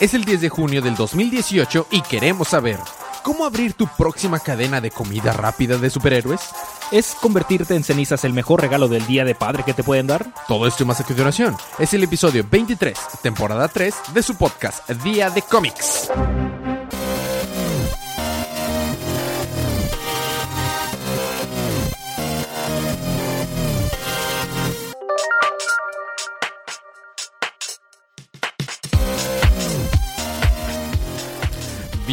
[0.00, 2.78] Es el 10 de junio del 2018 y queremos saber,
[3.22, 6.40] ¿cómo abrir tu próxima cadena de comida rápida de superhéroes?
[6.90, 10.26] ¿Es convertirte en cenizas el mejor regalo del día de padre que te pueden dar?
[10.48, 11.54] Todo esto y más a continuación.
[11.78, 16.10] Es el episodio 23, temporada 3 de su podcast Día de Cómics.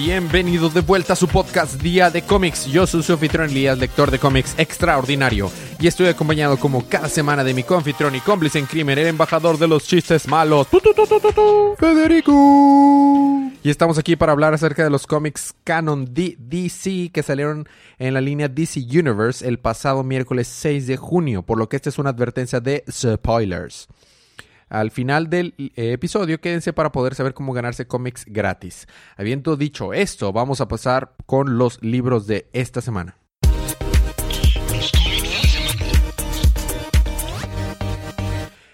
[0.07, 2.65] Bienvenidos de vuelta a su podcast Día de Cómics.
[2.67, 5.51] Yo soy su anfitrión Elías, lector de cómics extraordinario.
[5.81, 9.57] Y estoy acompañado como cada semana de mi confitrión y cómplice en crimen, el embajador
[9.57, 10.67] de los chistes malos,
[11.77, 12.31] Federico.
[13.61, 17.67] Y estamos aquí para hablar acerca de los cómics canon DC que salieron
[17.99, 21.89] en la línea DC Universe el pasado miércoles 6 de junio, por lo que esta
[21.89, 23.89] es una advertencia de spoilers.
[24.69, 28.87] Al final del eh, episodio, quédense para poder saber cómo ganarse cómics gratis.
[29.15, 33.17] Habiendo dicho esto, vamos a pasar con los libros de esta semana.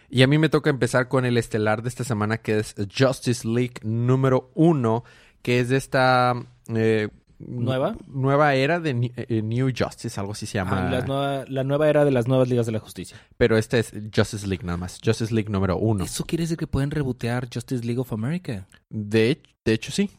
[0.09, 3.47] Y a mí me toca empezar con el estelar de esta semana, que es Justice
[3.47, 5.03] League número uno,
[5.41, 6.35] que es de esta
[6.67, 7.09] eh,
[7.47, 7.95] ¿Nueva?
[8.07, 10.87] Nueva era de eh, New Justice, algo así se llama.
[10.87, 13.17] Ah, la, nueva, la, nueva, era de las nuevas ligas de la justicia.
[13.37, 14.99] Pero este es Justice League nada más.
[15.03, 16.03] Justice League número uno.
[16.05, 18.67] ¿Eso quiere decir que pueden rebotear Justice League of America?
[18.89, 20.09] De, de hecho, sí.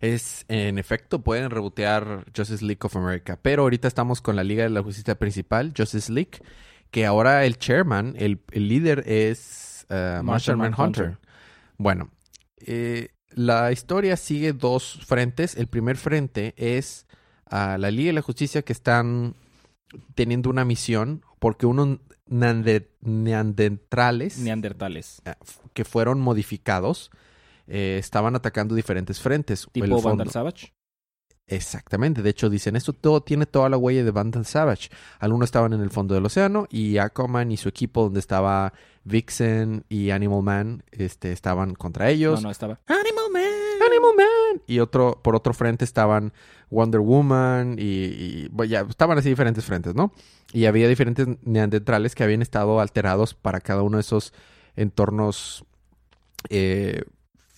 [0.00, 3.38] Es, en efecto, pueden rebotear Justice League of America.
[3.40, 6.42] Pero ahorita estamos con la Liga de la Justicia principal, Justice League,
[6.90, 11.18] que ahora el chairman, el, el líder es uh, Marshall Manhunter.
[11.78, 12.10] Bueno,
[12.66, 15.56] eh, la historia sigue dos frentes.
[15.56, 17.06] El primer frente es
[17.46, 19.34] a la Liga de la Justicia que están
[20.14, 25.34] teniendo una misión porque unos neandertales, neandertales eh,
[25.74, 27.10] que fueron modificados
[27.66, 29.66] eh, estaban atacando diferentes frentes.
[29.72, 30.72] ¿Tipo Vandal Savage?
[31.52, 34.88] Exactamente, de hecho dicen esto todo tiene toda la huella de Vandal Savage.
[35.18, 38.72] Algunos estaban en el fondo del océano y Aquaman y su equipo donde estaba
[39.04, 42.40] Vixen y Animal Man este, estaban contra ellos.
[42.40, 42.80] No, no estaba.
[42.86, 43.42] Animal Man.
[43.86, 44.62] Animal Man.
[44.66, 46.32] Y otro, por otro frente estaban
[46.70, 50.12] Wonder Woman y, ya estaban así diferentes frentes, ¿no?
[50.54, 54.32] Y había diferentes neandertales que habían estado alterados para cada uno de esos
[54.74, 55.66] entornos
[56.48, 57.02] eh,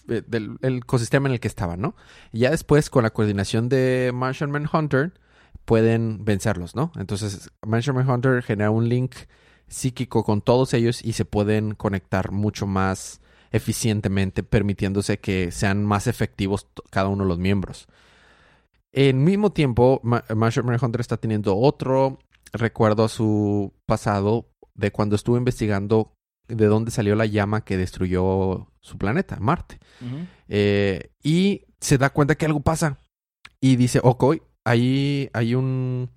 [0.08, 1.94] eh, del ecosistema en el que estaban, ¿no?
[2.32, 5.12] Y ya después, con la coordinación de Martian Manhunter,
[5.64, 6.92] pueden vencerlos, ¿no?
[6.96, 9.14] Entonces, Martian Manhunter genera un link
[9.66, 13.20] psíquico con todos ellos y se pueden conectar mucho más
[13.50, 17.86] eficientemente, permitiéndose que sean más efectivos cada uno de los miembros.
[18.92, 22.18] En mismo tiempo, Martian Manhunter está teniendo otro
[22.52, 26.13] recuerdo a su pasado de cuando estuvo investigando
[26.48, 29.78] de dónde salió la llama que destruyó su planeta, Marte.
[30.48, 32.98] Eh, y se da cuenta que algo pasa.
[33.60, 36.10] Y dice, ok, ahí hay un...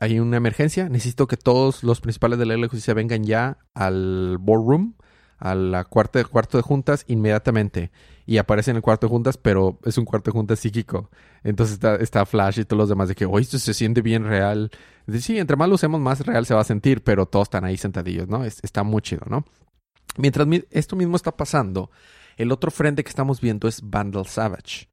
[0.00, 0.88] Hay una emergencia.
[0.88, 4.94] Necesito que todos los principales de la ley de justicia vengan ya al boardroom,
[5.38, 7.90] a la cuarta, cuarto de juntas, inmediatamente.
[8.26, 11.10] Y aparece en el cuarto de juntas, pero es un cuarto de juntas psíquico.
[11.44, 14.70] Entonces está, Flash y todos los demás de que, oye, se siente bien real.
[15.20, 17.76] Sí, entre más lo usemos, más real se va a sentir, pero todos están ahí
[17.76, 18.44] sentadillos, ¿no?
[18.44, 19.44] está muy chido, ¿no?
[20.16, 21.90] Mientras esto mismo está pasando,
[22.36, 24.88] el otro frente que estamos viendo es Vandal Savage.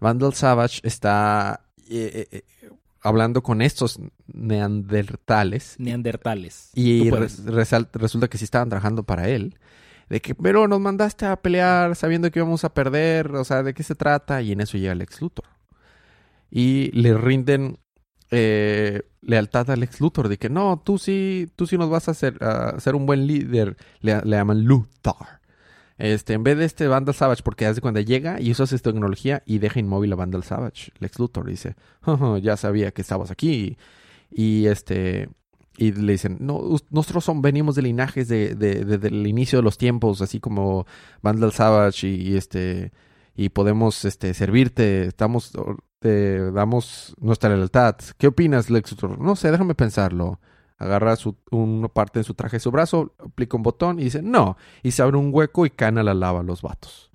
[0.00, 2.70] Vandal Savage está eh, eh, eh,
[3.02, 5.76] hablando con estos neandertales.
[5.78, 6.70] Neandertales.
[6.74, 9.58] Y resulta que sí estaban trabajando para él.
[10.08, 13.74] De que, pero nos mandaste a pelear sabiendo que íbamos a perder, o sea, ¿de
[13.74, 14.42] qué se trata?
[14.42, 15.46] Y en eso llega Lex Luthor.
[16.50, 17.78] Y le rinden
[19.22, 22.42] lealtad al ex Luthor, de que no, tú sí, tú sí nos vas a hacer,
[22.42, 25.39] a ser un buen líder, le, llaman Luthor.
[26.00, 29.42] Este, en vez de este Vandal Savage, porque hace cuando llega y usa esta tecnología
[29.44, 31.76] y deja inmóvil a Vandal Savage, Lex Luthor dice,
[32.42, 33.76] ya sabía que estabas aquí.
[34.30, 35.28] Y este,
[35.76, 39.76] y le dicen, no, nosotros venimos de linajes de, de, desde el inicio de los
[39.76, 40.86] tiempos, así como
[41.20, 42.92] Vandal Savage y, este
[43.36, 45.52] y podemos este servirte, estamos
[45.98, 47.96] te damos nuestra lealtad.
[48.16, 49.20] ¿Qué opinas, Lex Luthor?
[49.20, 50.40] No sé, déjame pensarlo.
[50.80, 54.22] Agarra su, una parte de su traje de su brazo, aplica un botón y dice
[54.22, 54.56] no.
[54.82, 57.10] Y se abre un hueco y caen a la lava los vatos.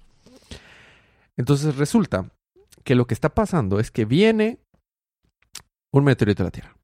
[1.35, 2.31] Entonces resulta
[2.85, 4.59] que lo que está pasando es que viene
[5.91, 6.77] un meteorito a la Tierra.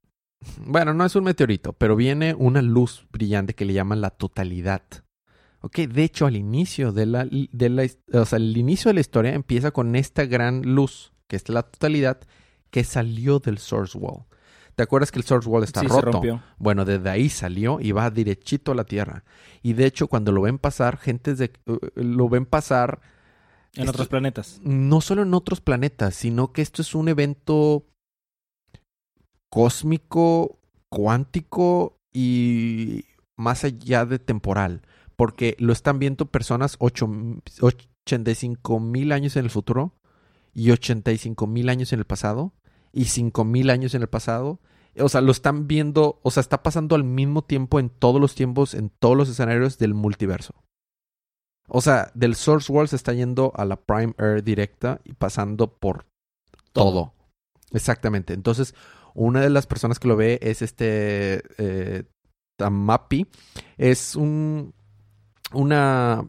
[0.66, 4.82] Bueno, no es un meteorito, pero viene una luz brillante que le llaman la totalidad.
[5.60, 9.00] Ok, de hecho, al inicio de la, de la, o sea, el inicio de la
[9.00, 12.20] historia empieza con esta gran luz que es la totalidad,
[12.70, 14.26] que salió del Source Wall.
[14.74, 16.20] ¿Te acuerdas que el Source Wall está roto?
[16.58, 19.24] Bueno, desde ahí salió y va derechito a la Tierra.
[19.62, 23.00] Y de hecho, cuando lo ven pasar, gente de, uh, lo ven pasar
[23.74, 24.60] En Esto- otros planetas.
[24.62, 27.84] no solo en otros planetas, sino que esto es un evento
[29.50, 30.58] cósmico,
[30.88, 33.04] cuántico y
[33.36, 34.82] más allá de temporal,
[35.16, 37.08] porque lo están viendo personas ocho-
[37.62, 39.94] 85 mil años en el futuro
[40.54, 42.52] y 85 mil años en el pasado
[42.92, 44.60] y 5 mil años en el pasado.
[44.98, 48.34] O sea, lo están viendo, o sea, está pasando al mismo tiempo en todos los
[48.34, 50.54] tiempos, en todos los escenarios del multiverso.
[51.68, 55.72] O sea, del Source World se está yendo a la Prime Air directa y pasando
[55.78, 56.06] por
[56.72, 57.14] todo.
[57.70, 58.34] Exactamente.
[58.34, 58.74] Entonces,
[59.14, 62.04] una de las personas que lo ve es este eh,
[62.58, 63.26] Tamapi.
[63.78, 64.74] Es un
[65.54, 66.28] una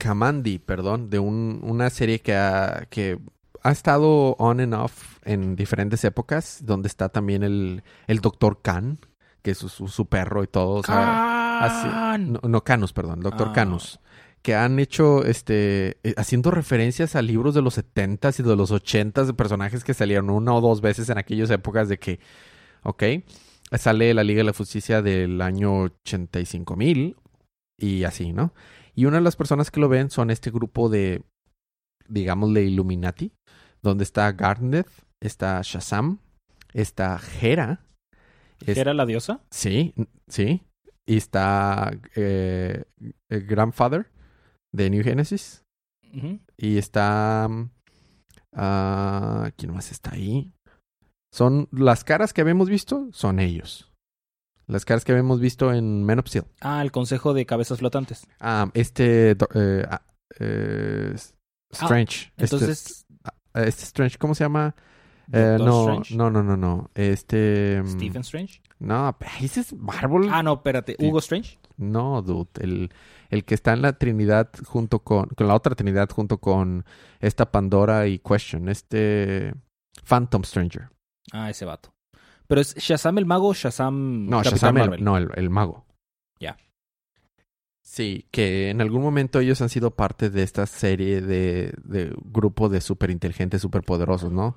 [0.00, 3.18] Kamandi, perdón, de un- una serie que ha, que
[3.62, 8.98] ha estado on and off en diferentes épocas, donde está también el, el Doctor Khan,
[9.42, 10.74] que es su, su- perro y todo.
[10.76, 13.52] o sea, no, no, Canus, perdón, Doctor Ah.
[13.52, 14.00] Canus.
[14.42, 18.70] Que han hecho, este, eh, haciendo referencias a libros de los 70s y de los
[18.72, 22.20] 80s de personajes que salieron una o dos veces en aquellas épocas de que,
[22.82, 23.02] ok,
[23.78, 27.16] sale la Liga de la Justicia del año 85 mil
[27.76, 28.54] y así, ¿no?
[28.94, 31.22] Y una de las personas que lo ven son este grupo de,
[32.08, 33.32] digámosle, Illuminati,
[33.82, 34.86] donde está Garnet,
[35.22, 36.18] está Shazam,
[36.72, 37.80] está Hera.
[38.66, 39.40] es- ¿Era la diosa?
[39.50, 39.94] Sí,
[40.28, 40.62] sí.
[41.06, 42.84] Y está eh,
[43.28, 44.10] Grandfather
[44.72, 45.64] de New Genesis.
[46.56, 47.46] Y está...
[47.48, 47.70] mm,
[48.54, 50.52] ah, ¿Quién más está ahí?
[51.32, 53.90] Son las caras que habíamos visto, son ellos.
[54.66, 56.44] Las caras que habíamos visto en Men of Steel.
[56.60, 58.26] Ah, el consejo de cabezas flotantes.
[58.40, 59.32] Ah, este...
[59.54, 60.02] eh, ah,
[60.38, 61.14] eh,
[61.72, 62.32] Strange.
[62.36, 63.09] Este- Entonces, ah,
[63.54, 64.74] este, Strange, ¿cómo se llama?
[65.32, 66.90] Eh, no, Strange, no, no, no, no.
[66.94, 67.80] Este...
[67.82, 68.60] mm, Stephen Strange.
[68.80, 70.28] No, ese es Marvel.
[70.30, 70.96] Ah, no, espérate.
[70.98, 71.58] Hugo Strange.
[71.76, 72.48] No, dude.
[72.60, 72.90] El,
[73.28, 76.84] el que está en la Trinidad junto con, con la otra Trinidad junto con
[77.20, 78.68] esta Pandora y Question.
[78.68, 79.54] Este
[80.04, 80.88] Phantom Stranger.
[81.32, 81.92] Ah, ese vato.
[82.46, 84.26] Pero es Shazam el mago o Shazam.
[84.26, 85.04] No, Capitán Shazam, el, Marvel?
[85.04, 85.86] no, el, el mago.
[86.40, 86.56] Ya.
[87.90, 92.68] Sí, que en algún momento ellos han sido parte de esta serie de, de grupo
[92.68, 94.54] de superinteligentes, superpoderosos, ¿no?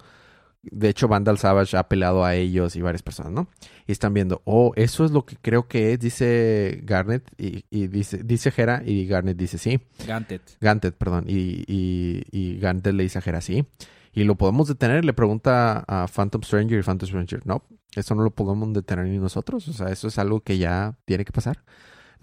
[0.62, 3.48] De hecho, Vandal Savage ha peleado a ellos y varias personas, ¿no?
[3.88, 7.88] Y están viendo, oh, eso es lo que creo que es, dice Garnet, y, y
[7.88, 9.82] dice, dice Hera, y Garnet dice sí.
[10.06, 10.44] Gantet.
[10.62, 11.26] Gantet, perdón.
[11.28, 13.66] Y, y, y Gantet le dice a Hera, sí.
[14.14, 17.64] Y lo podemos detener, le pregunta a Phantom Stranger y Phantom Stranger, no,
[17.96, 19.68] eso no lo podemos detener ni nosotros.
[19.70, 21.64] O sea, eso es algo que ya tiene que pasar.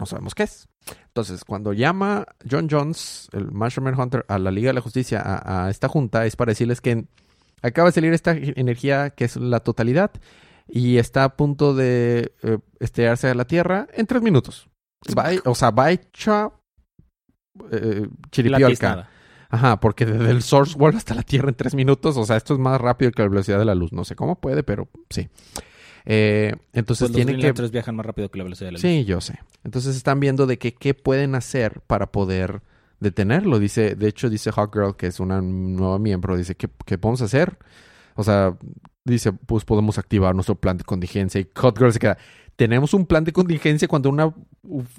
[0.01, 0.67] No sabemos qué es.
[1.09, 5.67] Entonces, cuando llama John Jones, el Marshman Hunter, a la Liga de la Justicia, a,
[5.67, 7.05] a esta junta, es para decirles que
[7.61, 10.09] acaba de salir esta energía que es la totalidad
[10.67, 14.67] y está a punto de eh, estrellarse a la Tierra en tres minutos.
[15.15, 16.49] Va, o sea, va hecha
[17.71, 19.07] eh, tiznada.
[19.49, 22.55] Ajá, porque desde el Source World hasta la Tierra en tres minutos, o sea, esto
[22.55, 23.91] es más rápido que la velocidad de la luz.
[23.91, 25.29] No sé cómo puede, pero sí.
[26.05, 27.67] Eh, entonces Pues los tienen Green que...
[27.69, 28.81] Viajan más rápido que la velocidad de la luz.
[28.81, 29.39] Sí, yo sé.
[29.63, 32.61] Entonces están viendo de que qué pueden hacer para poder
[32.99, 33.59] detenerlo.
[33.59, 37.57] Dice, de hecho, dice Hawkgirl, que es una nueva miembro, dice, ¿qué, qué podemos hacer?
[38.15, 38.57] O sea,
[39.03, 41.41] dice, pues podemos activar nuestro plan de contingencia.
[41.41, 42.17] Y Hawkgirl se queda,
[42.55, 44.33] tenemos un plan de contingencia cuando una,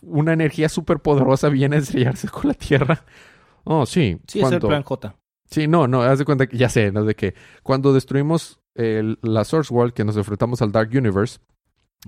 [0.03, 3.05] una energía súper poderosa viene a estrellarse con la Tierra.
[3.65, 4.19] Oh, sí.
[4.27, 5.17] Sí, es el plan J.
[5.47, 7.05] Sí, no, no, haz de cuenta que ya sé, ¿no?
[7.05, 11.39] De que cuando destruimos el- la Source World, que nos enfrentamos al Dark Universe,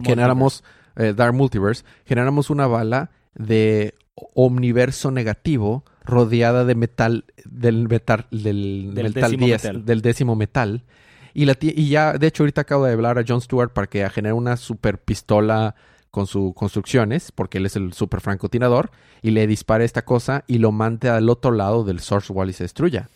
[0.02, 0.64] generamos
[0.96, 3.94] eh, Dark Multiverse, generamos una bala de
[4.34, 9.84] omniverso negativo rodeada de metal del metal del, Del metal décimo 10, metal.
[9.84, 10.84] del décimo metal
[11.32, 14.08] y la y ya de hecho ahorita acabo de hablar a John Stewart para que
[14.10, 15.74] genere una super pistola
[16.12, 18.90] con sus construcciones porque él es el super francotirador
[19.20, 22.52] y le dispare esta cosa y lo mande al otro lado del Source Wall y
[22.52, 23.08] se destruya.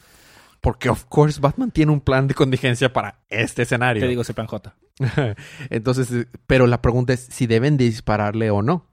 [0.60, 4.02] Porque of course Batman tiene un plan de contingencia para este escenario.
[4.02, 4.74] Te digo, es el plan J.
[5.70, 8.86] Entonces, pero la pregunta es si deben de dispararle o no.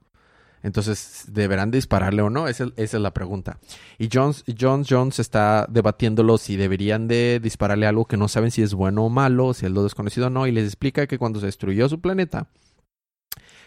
[0.62, 2.48] Entonces, ¿deberán de dispararle o no?
[2.48, 3.58] Esa, esa es la pregunta.
[3.98, 8.62] Y Jones, Jones Jones está debatiéndolo si deberían de dispararle algo que no saben si
[8.62, 11.38] es bueno o malo, si es lo desconocido o no, y les explica que cuando
[11.38, 12.48] se destruyó su planeta,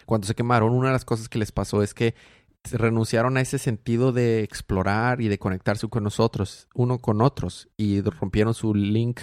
[0.04, 2.14] cuando se quemaron, una de las cosas que les pasó es que
[2.72, 8.00] renunciaron a ese sentido de explorar y de conectarse con nosotros, uno con otros, y
[8.02, 9.20] rompieron su link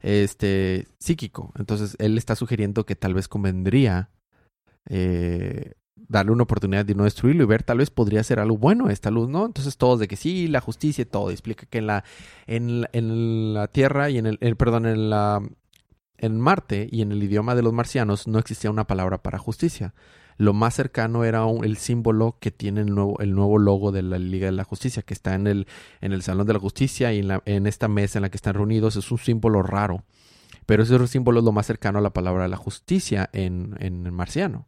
[0.00, 1.52] este psíquico.
[1.58, 4.10] Entonces él está sugiriendo que tal vez convendría
[4.88, 8.90] eh, darle una oportunidad de no destruirlo y ver tal vez podría ser algo bueno
[8.90, 9.46] esta luz, ¿no?
[9.46, 11.30] Entonces todos de que sí, la justicia y todo.
[11.30, 12.04] Explica que en la,
[12.46, 15.40] en en la Tierra y en el, el- perdón, en la
[16.18, 19.94] en Marte y en el idioma de los marcianos no existía una palabra para justicia.
[20.36, 24.18] Lo más cercano era el símbolo que tiene el nuevo, el nuevo logo de la
[24.18, 25.66] Liga de la Justicia, que está en el,
[26.00, 28.96] en el Salón de la Justicia y en, esta mesa en la que están reunidos.
[28.96, 30.04] Es un símbolo raro,
[30.66, 34.12] pero ese símbolo es lo más cercano a la palabra de la justicia en, en
[34.12, 34.66] marciano.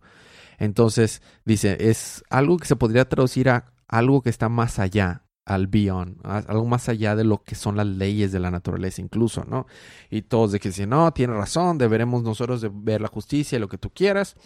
[0.58, 5.66] Entonces, dice, es algo que se podría traducir a algo que está más allá, al
[5.66, 9.66] beyond, algo más allá de lo que son las leyes de la naturaleza incluso, ¿no?
[10.10, 13.60] Y todos de que dicen, no, tiene razón, deberemos nosotros de ver la justicia y
[13.60, 14.36] lo que tú quieras.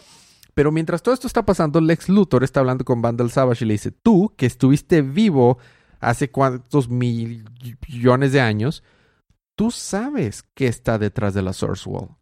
[0.54, 3.75] Pero mientras todo esto está pasando, Lex Luthor está hablando con Vandal Savage y le
[3.75, 5.59] dice, tú que estuviste vivo
[6.00, 7.44] hace cuántos mil-
[7.88, 8.82] millones de años,
[9.56, 12.16] tú sabes qué está detrás de la Source Wall.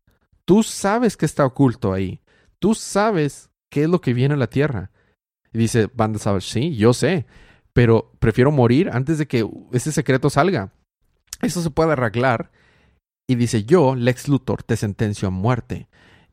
[0.44, 2.20] Tú sabes que está oculto ahí.
[2.58, 4.90] Tú sabes qué es lo que viene a la Tierra.
[5.52, 7.26] Y dice Vandal Savage, sí, yo sé,
[7.72, 10.72] pero prefiero morir antes de que ese secreto salga.
[11.42, 12.52] Eso se puede arreglar.
[13.28, 15.88] Y dice, yo, Lex Luthor, te sentencio a muerte.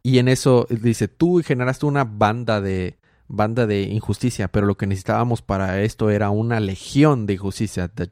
[0.08, 2.98] Y en eso dice, tú generaste una banda de
[3.28, 8.10] banda de injusticia, pero lo que necesitábamos para esto era una legión de injusticia, the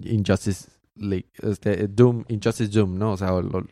[0.00, 3.12] Injustice League, este, Doom, Injustice Doom, ¿no?
[3.12, 3.66] O sea, lo- lo-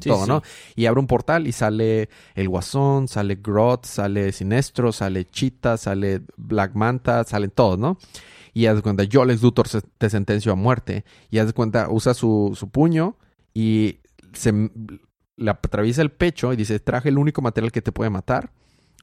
[0.00, 0.28] Sí, todo, sí.
[0.28, 0.42] ¿no?
[0.74, 6.22] Y abre un portal y sale el Guasón, sale Groth, sale Sinestro, sale Cheetah, sale
[6.36, 7.98] Black Manta, salen todos, ¿no?
[8.52, 11.04] Y haz de cuenta, yo, Lex Luthor, se- te sentencio a muerte.
[11.30, 13.16] Y haz de cuenta, usa su, su puño
[13.54, 14.00] y
[14.32, 14.52] se
[15.36, 18.50] le atraviesa el pecho y dice, traje el único material que te puede matar.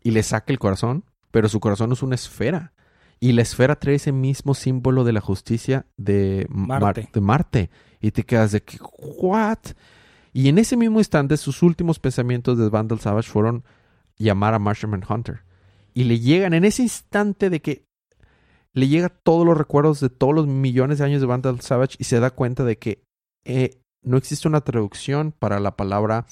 [0.03, 2.73] Y le saca el corazón, pero su corazón es una esfera.
[3.19, 7.09] Y la esfera trae ese mismo símbolo de la justicia de Mar- Marte.
[7.13, 7.69] de Marte.
[8.01, 8.77] Y te quedas de que,
[9.21, 9.59] ¿what?
[10.33, 13.63] Y en ese mismo instante, sus últimos pensamientos de Vandal Savage fueron
[14.17, 15.43] llamar a Martian Hunter.
[15.93, 17.85] Y le llegan en ese instante de que
[18.73, 22.05] le llega todos los recuerdos de todos los millones de años de Vandal Savage y
[22.05, 23.03] se da cuenta de que
[23.45, 26.25] eh, no existe una traducción para la palabra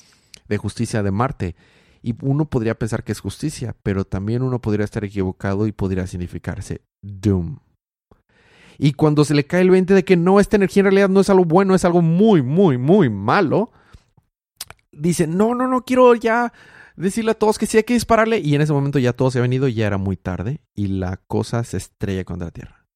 [0.48, 1.56] de justicia de Marte.
[2.04, 6.08] Y uno podría pensar que es justicia, pero también uno podría estar equivocado y podría
[6.08, 7.60] significarse Doom.
[8.78, 11.20] Y cuando se le cae el 20 de que no, esta energía en realidad no
[11.20, 13.72] es algo bueno, es algo muy, muy, muy malo,
[14.92, 16.51] dice, no, no, no quiero ya
[16.96, 18.40] decirle a todos que sí hay que dispararle.
[18.40, 21.18] Y en ese momento ya todo se ha venido, ya era muy tarde y la
[21.18, 22.88] cosa se estrella contra la Tierra.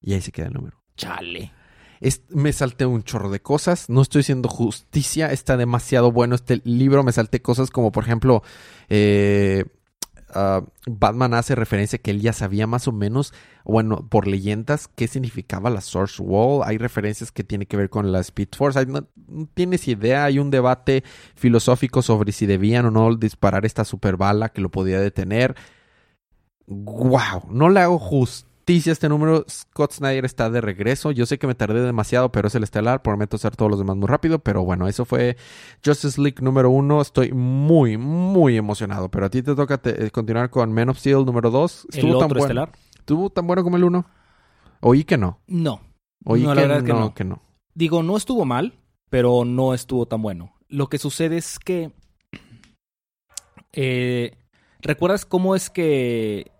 [0.00, 0.82] Y ahí se queda el número.
[0.96, 1.52] Chale.
[2.04, 3.88] Es- me salté un chorro de cosas.
[3.88, 5.32] No estoy haciendo justicia.
[5.32, 7.02] Está demasiado bueno este libro.
[7.02, 8.42] Me salté cosas como, por ejemplo,
[8.90, 9.64] eh,
[10.34, 13.32] ah, Batman hace referencia que él ya sabía más o menos,
[13.64, 16.62] bueno, por leyendas, qué significaba la Source Wall.
[16.66, 18.84] Hay referencias que tienen que ver con la Speed Force.
[18.84, 19.06] No,
[19.54, 20.24] tienes idea.
[20.24, 21.04] Hay un debate
[21.36, 25.54] filosófico sobre si debían o no disparar esta super bala que lo podía detener.
[26.66, 27.48] ¡Wow!
[27.50, 29.44] No le hago justicia a este número.
[29.48, 31.10] Scott Snyder está de regreso.
[31.10, 33.02] Yo sé que me tardé demasiado, pero es el estelar.
[33.02, 34.38] Prometo hacer todos los demás muy rápido.
[34.38, 35.36] Pero bueno, eso fue
[35.84, 37.00] Justice League número uno.
[37.00, 39.10] Estoy muy, muy emocionado.
[39.10, 41.86] Pero a ti te toca te- eh, continuar con Man of Steel número dos.
[41.92, 42.44] El Estuvo tan otro bueno.
[42.62, 42.72] estelar.
[42.98, 44.06] ¿Estuvo tan bueno como el uno?
[44.80, 45.40] Oí que no.
[45.46, 45.80] No.
[46.24, 47.14] Oí No, la que, verdad no, que no.
[47.14, 47.42] que no.
[47.74, 48.78] Digo, no estuvo mal,
[49.10, 50.54] pero no estuvo tan bueno.
[50.68, 51.92] Lo que sucede es que.
[53.72, 54.36] eh,
[54.80, 56.50] ¿Recuerdas cómo es que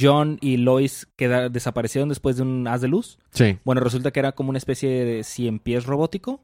[0.00, 3.18] John y Lois desaparecieron después de un haz de luz?
[3.30, 3.58] Sí.
[3.64, 6.40] Bueno, resulta que era como una especie de cien pies robótico.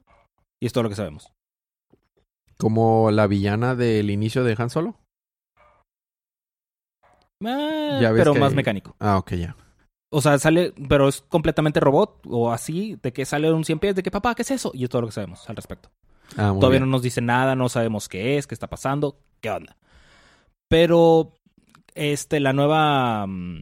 [0.62, 1.32] Y es todo lo que sabemos.
[2.59, 4.97] Como la villana del inicio de Han Solo.
[7.44, 8.94] Ah, Ya ves pero que más mecánico.
[8.99, 9.56] Ah, ok, ya.
[10.12, 13.94] O sea, sale, pero es completamente robot o así, de que sale un 100 pies,
[13.94, 14.73] de que papá, ¿qué es eso?
[14.75, 15.88] Y es todo lo que sabemos al respecto.
[16.37, 16.82] Ah, Todavía bien.
[16.82, 19.76] no nos dice nada, no sabemos qué es, qué está pasando, qué onda.
[20.68, 21.32] Pero,
[21.94, 23.61] este, la nueva mm,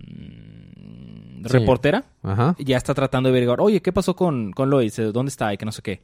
[1.46, 1.56] Sí.
[1.56, 2.56] reportera Ajá.
[2.58, 4.96] ya está tratando de averiguar, oye, ¿qué pasó con, con Lois?
[5.12, 5.54] ¿Dónde está?
[5.54, 6.02] Y que no sé qué.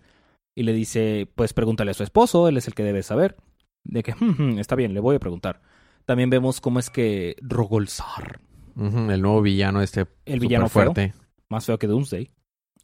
[0.55, 3.37] Y le dice, pues pregúntale a su esposo, él es el que debe saber.
[3.83, 5.61] De que, "Jum, jum, está bien, le voy a preguntar.
[6.07, 8.39] También vemos cómo es que Rogolzar,
[8.77, 10.07] El nuevo villano este.
[10.25, 11.13] el villano feo, fuerte.
[11.51, 12.31] más feo que Doomsday,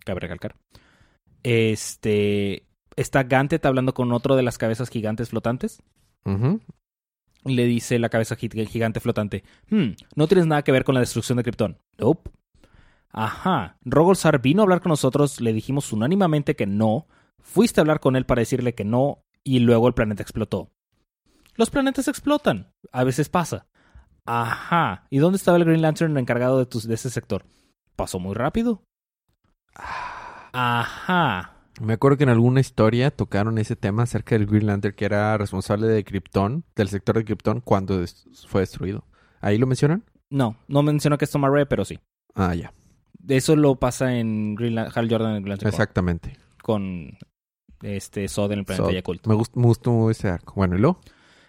[0.05, 0.57] cabe recalcar.
[1.43, 2.65] Este,
[2.97, 5.83] está Gantet hablando con otro de las cabezas gigantes flotantes.
[7.45, 11.01] Le dice la cabeza gi- gigante flotante, "Hmm, no tienes nada que ver con la
[11.01, 11.79] destrucción de Krypton.
[11.99, 12.31] Nope.
[13.13, 13.77] Ajá.
[13.85, 17.07] Rogolzar vino a hablar con nosotros, le dijimos unánimemente que no.
[17.41, 20.71] Fuiste a hablar con él para decirle que no, y luego el planeta explotó.
[21.57, 22.73] Los planetas explotan.
[22.93, 23.67] A veces pasa.
[24.27, 25.07] Ajá.
[25.11, 27.45] ¿Y dónde estaba el Green Lantern encargado de, tus, de ese sector?
[27.97, 28.83] Pasó muy rápido.
[30.53, 31.55] Ajá.
[31.81, 35.37] Me acuerdo que en alguna historia tocaron ese tema acerca del Green Lantern que era
[35.39, 38.05] responsable de Krypton, del sector de Krypton, cuando
[38.47, 39.05] fue destruido.
[39.41, 40.05] ¿Ahí lo mencionan?
[40.29, 41.99] No, no menciono que es Thomas Ray, pero sí.
[42.35, 42.73] Ah, ya.
[43.29, 45.69] Eso lo pasa en Green Lan- Hal Jordan en Green Lantern.
[45.71, 46.37] Exactamente.
[46.63, 47.17] con
[47.83, 49.27] este Sod en el planeta So, Yakult.
[49.27, 50.53] me, gust- me gustó ese arco.
[50.57, 51.01] Bueno, ¿y luego?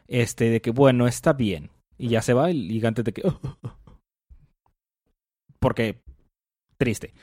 [0.08, 1.70] Este, de que bueno, está bien.
[1.98, 3.22] Y ya se va el gigante de que...
[5.60, 6.02] Porque...
[6.78, 7.14] Triste.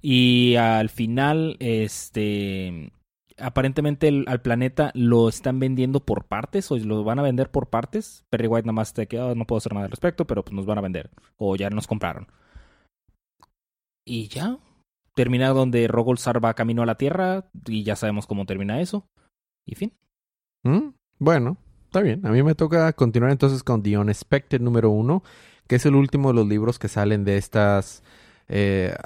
[0.00, 2.92] Y al final, este...
[3.40, 8.24] Aparentemente al planeta lo están vendiendo por partes o lo van a vender por partes.
[8.30, 10.66] Perry White nada más te queda, no puedo hacer nada al respecto, pero pues nos
[10.66, 11.10] van a vender.
[11.36, 12.26] O ya nos compraron.
[14.04, 14.58] Y ya.
[15.14, 19.06] Termina donde Rogolzar va camino a la Tierra y ya sabemos cómo termina eso.
[19.64, 19.92] Y fin.
[20.64, 20.94] ¿Mm?
[21.20, 22.26] Bueno, está bien.
[22.26, 25.22] A mí me toca continuar entonces con The Unexpected número uno,
[25.68, 28.02] que es el último de los libros que salen de estas...
[28.48, 28.96] eh,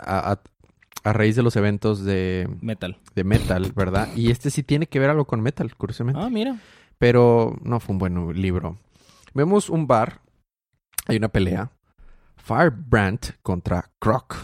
[1.04, 2.98] a raíz de los eventos de, Metal.
[3.14, 4.08] de Metal, ¿verdad?
[4.14, 6.20] Y este sí tiene que ver algo con Metal, curiosamente.
[6.22, 6.58] Ah, mira.
[6.98, 8.78] Pero no fue un buen libro.
[9.34, 10.20] Vemos un bar.
[11.06, 11.72] Hay una pelea.
[12.36, 14.36] Firebrand contra Croc.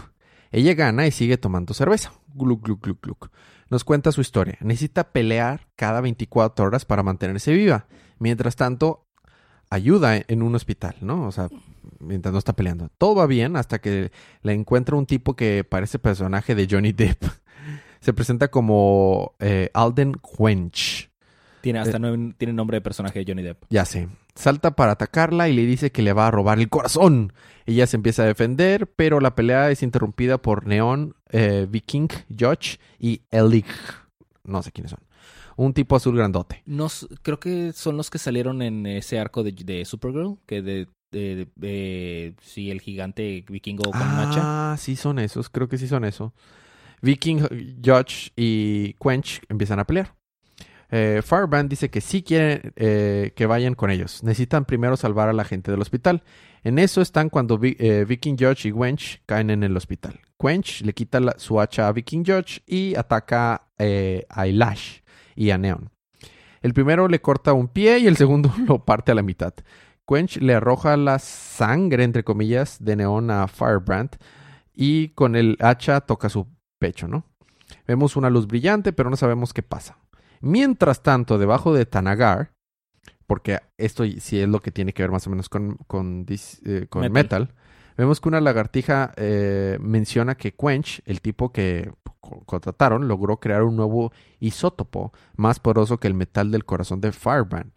[0.50, 2.12] Ella gana y sigue tomando cerveza.
[2.34, 3.30] Gluk, gluk, gluk, gluk.
[3.70, 4.56] Nos cuenta su historia.
[4.60, 7.86] Necesita pelear cada 24 horas para mantenerse viva.
[8.18, 9.06] Mientras tanto,
[9.70, 11.26] ayuda en un hospital, ¿no?
[11.26, 11.48] O sea,
[12.00, 12.90] mientras no está peleando.
[12.98, 14.10] Todo va bien hasta que
[14.42, 17.22] la encuentra un tipo que parece personaje de Johnny Depp.
[18.00, 21.10] Se presenta como eh, Alden Quench.
[21.60, 22.00] Tiene hasta Eh.
[22.00, 23.64] no- tiene nombre de personaje de Johnny Depp.
[23.70, 24.08] Ya sé.
[24.36, 27.32] Salta para atacarla y le dice que le va a robar el corazón.
[27.66, 32.78] Ella se empieza a defender, pero la pelea es interrumpida por Neon, eh, Viking, Judge
[33.00, 33.66] y Elig.
[34.44, 35.00] No sé quiénes son.
[35.56, 36.62] Un tipo azul grandote.
[36.66, 36.86] No,
[37.22, 42.70] creo que son los que salieron en ese arco de, de Supergirl, que de, sí,
[42.70, 44.72] el gigante vikingo con un hacha.
[44.72, 45.48] Ah, sí son esos.
[45.48, 46.34] Creo que sí son eso.
[47.00, 47.40] Viking,
[47.84, 50.14] Judge y Quench empiezan a pelear.
[50.90, 51.20] Eh,
[51.68, 54.22] dice que sí quieren eh, que vayan con ellos.
[54.24, 56.22] Necesitan primero salvar a la gente del hospital.
[56.64, 60.20] En eso están cuando eh, Viking Judge y Quench caen en el hospital.
[60.38, 65.00] Quench le quita la- su hacha a Viking Judge y ataca eh, a Elash
[65.36, 65.90] y a Neon.
[66.62, 69.54] El primero le corta un pie y el segundo lo parte a la mitad.
[70.08, 74.16] Quench le arroja la sangre, entre comillas, de Neon a Firebrand
[74.74, 76.46] y con el hacha toca su
[76.78, 77.24] pecho, ¿no?
[77.86, 79.98] Vemos una luz brillante, pero no sabemos qué pasa.
[80.40, 82.52] Mientras tanto, debajo de Tanagar,
[83.26, 86.86] porque esto sí es lo que tiene que ver más o menos con, con, eh,
[86.88, 87.12] con Metal.
[87.12, 87.54] metal.
[87.96, 93.64] vemos que una lagartija eh, menciona que Quench, el tipo que co- contrataron, logró crear
[93.64, 97.72] un nuevo isótopo más poderoso que el metal del corazón de Firebrand.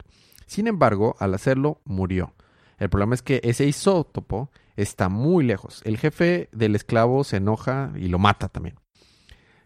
[0.52, 2.34] Sin embargo, al hacerlo, murió.
[2.76, 5.80] El problema es que ese isótopo está muy lejos.
[5.86, 8.76] El jefe del esclavo se enoja y lo mata también.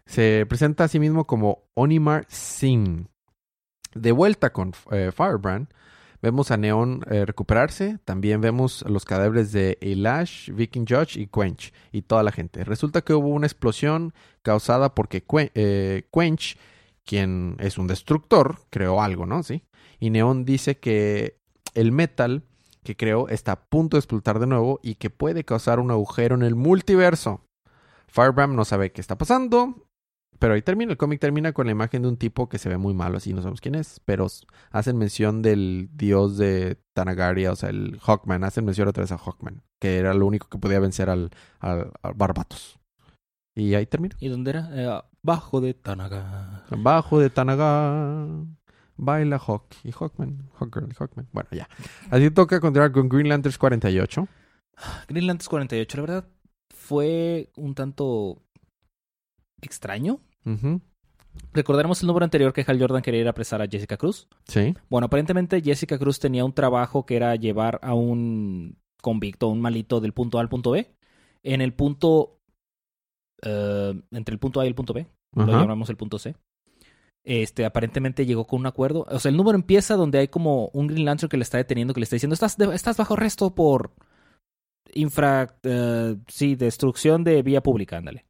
[0.05, 3.05] Se presenta a sí mismo como Onimar Singh.
[3.95, 5.67] De vuelta con eh, Firebrand,
[6.21, 7.99] vemos a Neon eh, recuperarse.
[8.05, 12.63] También vemos los cadáveres de Elash, Viking Judge y Quench y toda la gente.
[12.63, 15.21] Resulta que hubo una explosión causada porque
[15.53, 16.57] eh, Quench,
[17.03, 19.43] quien es un destructor, creó algo, ¿no?
[19.43, 19.63] Sí.
[19.99, 21.39] Y Neon dice que
[21.73, 22.43] el metal
[22.83, 26.35] que creó está a punto de explotar de nuevo y que puede causar un agujero
[26.35, 27.41] en el multiverso.
[28.07, 29.87] Firebrand no sabe qué está pasando,
[30.39, 30.91] pero ahí termina.
[30.91, 33.33] El cómic termina con la imagen de un tipo que se ve muy malo, así
[33.33, 34.27] no sabemos quién es, pero
[34.71, 38.43] hacen mención del dios de Tanagaria, o sea, el Hawkman.
[38.43, 41.91] Hacen mención otra vez a Hawkman, que era lo único que podía vencer al, al,
[42.01, 42.79] al Barbatos.
[43.53, 44.15] Y ahí termina.
[44.19, 44.69] ¿Y dónde era?
[44.71, 46.63] Eh, bajo de Tanaga.
[46.69, 48.27] Bajo de Tanaga.
[48.97, 50.49] Baila Hawk y Hawkman.
[50.59, 51.27] Hawkgirl y Hawkman.
[51.31, 51.69] Bueno, ya.
[52.09, 54.27] Así toca continuar con Green Lanterns 48.
[55.07, 56.27] Green Lanterns 48, la verdad,
[56.73, 58.41] fue un tanto
[59.61, 60.19] extraño.
[60.45, 60.81] Ujú.
[61.53, 64.27] Recordaremos el número anterior que Hal Jordan quería ir a apresar a Jessica Cruz.
[64.47, 64.73] Sí.
[64.89, 69.99] Bueno, aparentemente Jessica Cruz tenía un trabajo que era llevar a un convicto, un malito
[69.99, 70.91] del punto A al punto B.
[71.43, 72.39] En el punto...
[73.43, 75.07] eh, entre el punto A y el punto B.
[75.33, 76.35] Lo llamamos el punto C.
[77.23, 79.05] Este, aparentemente llegó con un acuerdo.
[79.09, 81.93] O sea, el número empieza donde hay como un Green Lantern que le está deteniendo,
[81.93, 83.91] que le está diciendo, estás, estás bajo arresto por
[84.93, 85.57] infra...
[85.63, 88.25] eh, sí, destrucción de vía pública, ándale.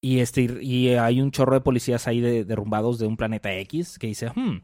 [0.00, 3.98] Y, este, y hay un chorro de policías ahí de- derrumbados de un planeta X
[3.98, 4.62] que dice, hmm,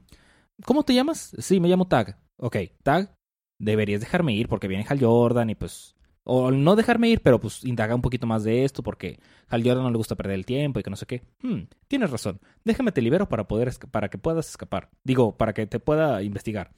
[0.65, 1.35] ¿cómo te llamas?
[1.39, 2.19] Sí, me llamo Tag.
[2.37, 3.15] Ok, Tag,
[3.61, 5.94] deberías dejarme ir porque viene Hal Jordan y pues...
[6.27, 9.85] O no dejarme ir, pero pues indaga un poquito más de esto porque Hal Jordan
[9.85, 11.23] no le gusta perder el tiempo y que no sé qué.
[11.43, 12.41] Hmm, tienes razón.
[12.65, 14.89] Déjame te libero para poder para que puedas escapar.
[15.05, 16.73] Digo, para que te pueda investigar.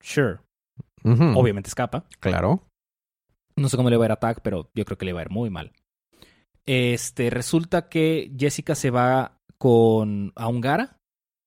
[0.00, 0.38] Sure.
[1.04, 2.04] Obviamente escapa.
[2.18, 2.66] Claro.
[3.56, 5.20] No sé cómo le va a ir a Tag, pero yo creo que le va
[5.20, 5.72] a ir muy mal.
[6.66, 10.96] Este, resulta que Jessica se va con a Ungara,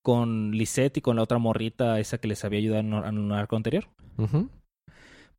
[0.02, 3.56] con Lisette y con la otra morrita, esa que les había ayudado en, un arco
[3.56, 3.88] anterior.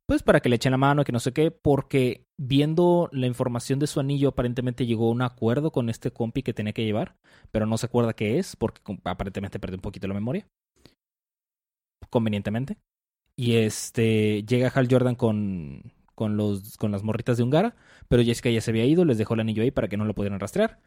[0.08, 3.78] Pues para que le echen la mano que no sé qué, porque viendo la información
[3.78, 7.16] de su anillo, aparentemente llegó a un acuerdo con este compi que tenía que llevar,
[7.52, 10.46] pero no se acuerda qué es, porque aparentemente perdió un poquito la memoria.
[12.08, 12.78] Convenientemente.
[13.36, 17.76] Y este llega Hal Jordan con, con, los, con las morritas de Ungara,
[18.08, 20.14] pero Jessica ya se había ido, les dejó el anillo ahí para que no lo
[20.14, 20.80] pudieran rastrear.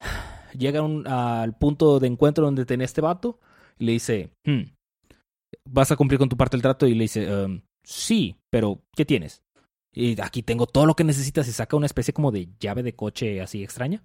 [0.58, 3.38] Llega un- al punto de encuentro donde tenía este vato
[3.78, 4.72] y le dice, "Hmm,
[5.68, 6.88] ¿vas a cumplir con tu parte del trato?
[6.88, 9.42] Y le dice, "Um, sí, pero ¿qué tienes?
[9.92, 12.94] Y aquí tengo todo lo que necesitas y saca una especie como de llave de
[12.94, 14.02] coche así extraña.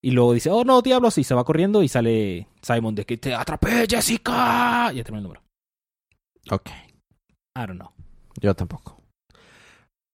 [0.00, 3.16] Y luego dice, oh no, diablos, y se va corriendo y sale Simon de que
[3.16, 4.90] te atrapé, Jessica.
[4.92, 5.42] Y ya termina el número.
[6.50, 6.68] Ok.
[7.56, 7.90] I don't know.
[8.40, 9.00] Yo tampoco.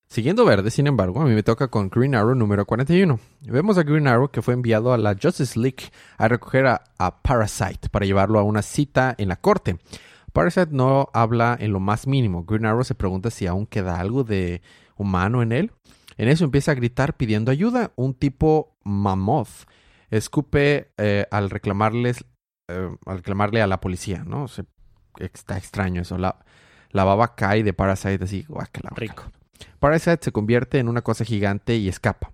[0.08, 3.20] Siguiendo verde, sin embargo, a mí me toca con Green Arrow número 41.
[3.42, 7.22] Vemos a Green Arrow que fue enviado a la Justice League a recoger a, a
[7.22, 9.78] Parasite para llevarlo a una cita en la corte.
[10.32, 12.44] Parasite no habla en lo más mínimo.
[12.44, 14.62] Green Arrow se pregunta si aún queda algo de
[14.96, 15.72] humano en él.
[16.16, 17.92] En eso empieza a gritar pidiendo ayuda.
[17.96, 19.66] Un tipo mammoth
[20.10, 22.24] escupe eh, al reclamarles
[22.68, 24.48] eh, al reclamarle a la policía, ¿no?
[24.48, 24.64] Se-
[25.18, 26.18] está extraño eso.
[26.18, 26.38] La,
[26.90, 28.90] la baba cae de Parasite así, guácala.
[28.94, 29.24] Rico.
[29.78, 32.32] Parasite se convierte en una cosa gigante y escapa.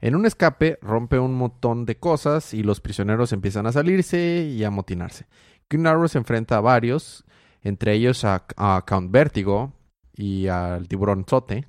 [0.00, 4.64] En un escape rompe un montón de cosas y los prisioneros empiezan a salirse y
[4.64, 5.26] a amotinarse.
[5.68, 7.24] Green Arrow se enfrenta a varios,
[7.62, 9.72] entre ellos a, a Count Vertigo
[10.14, 11.66] y al tiburón Zote,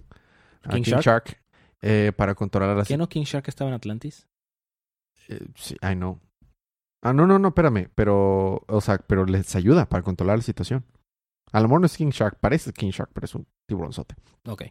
[0.69, 1.04] King King, Shark.
[1.04, 1.41] Shark,
[1.82, 4.27] eh, para controlar a ¿Qué no King Shark estaba en Atlantis?
[5.27, 6.19] Eh, sí, I know.
[7.01, 7.89] Ah, no, no, no, espérame.
[7.95, 10.86] Pero, o sea, pero les ayuda para controlar la situación.
[11.51, 14.15] A lo mejor no es King Shark, parece King Shark, pero es un tiburonzote.
[14.47, 14.63] Ok.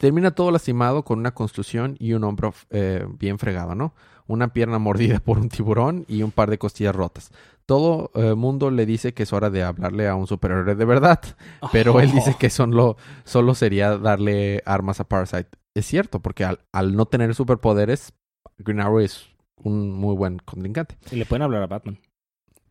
[0.00, 3.92] Termina todo lastimado con una construcción y un hombro eh, bien fregado, ¿no?
[4.26, 7.30] Una pierna mordida por un tiburón y un par de costillas rotas.
[7.66, 11.20] Todo el mundo le dice que es hora de hablarle a un superhéroe de verdad,
[11.72, 15.50] pero él dice que solo, solo sería darle armas a Parasite.
[15.74, 18.14] Es cierto, porque al, al no tener superpoderes,
[18.56, 20.96] Green Arrow es un muy buen contrincante.
[21.10, 21.98] Y le pueden hablar a Batman.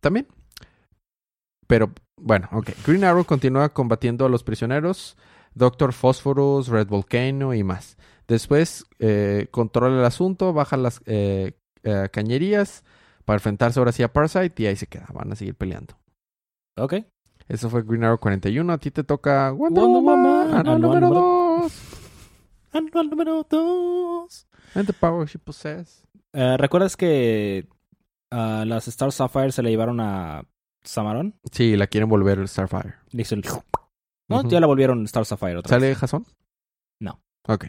[0.00, 0.26] También.
[1.68, 2.70] Pero, bueno, ok.
[2.84, 5.16] Green Arrow continúa combatiendo a los prisioneros,
[5.54, 7.96] Doctor Phosphorus, Red Volcano y más.
[8.28, 12.84] Después eh, controla el asunto, baja las eh, eh, cañerías
[13.24, 15.06] para enfrentarse ahora sí a Parasite y ahí se queda.
[15.12, 15.98] Van a seguir peleando.
[16.76, 16.94] Ok.
[17.48, 18.72] Eso fue Green Arrow 41.
[18.72, 21.72] A ti te toca Wonder, Wonder Woman, Woman, anual número número- 2.
[22.72, 24.46] Anual número 2.
[24.76, 26.04] And the power she possess.
[26.32, 27.66] Eh, ¿Recuerdas que
[28.30, 30.44] a las Star Sapphire se le llevaron a
[30.84, 31.34] Samaron?
[31.50, 32.94] Sí, la quieren volver Starfire.
[33.10, 33.42] Le hizo el...
[34.30, 35.98] No, ya la volvieron Star Sapphire otra ¿Sale vez.
[35.98, 36.24] Jason?
[37.00, 37.20] No.
[37.46, 37.66] Ok.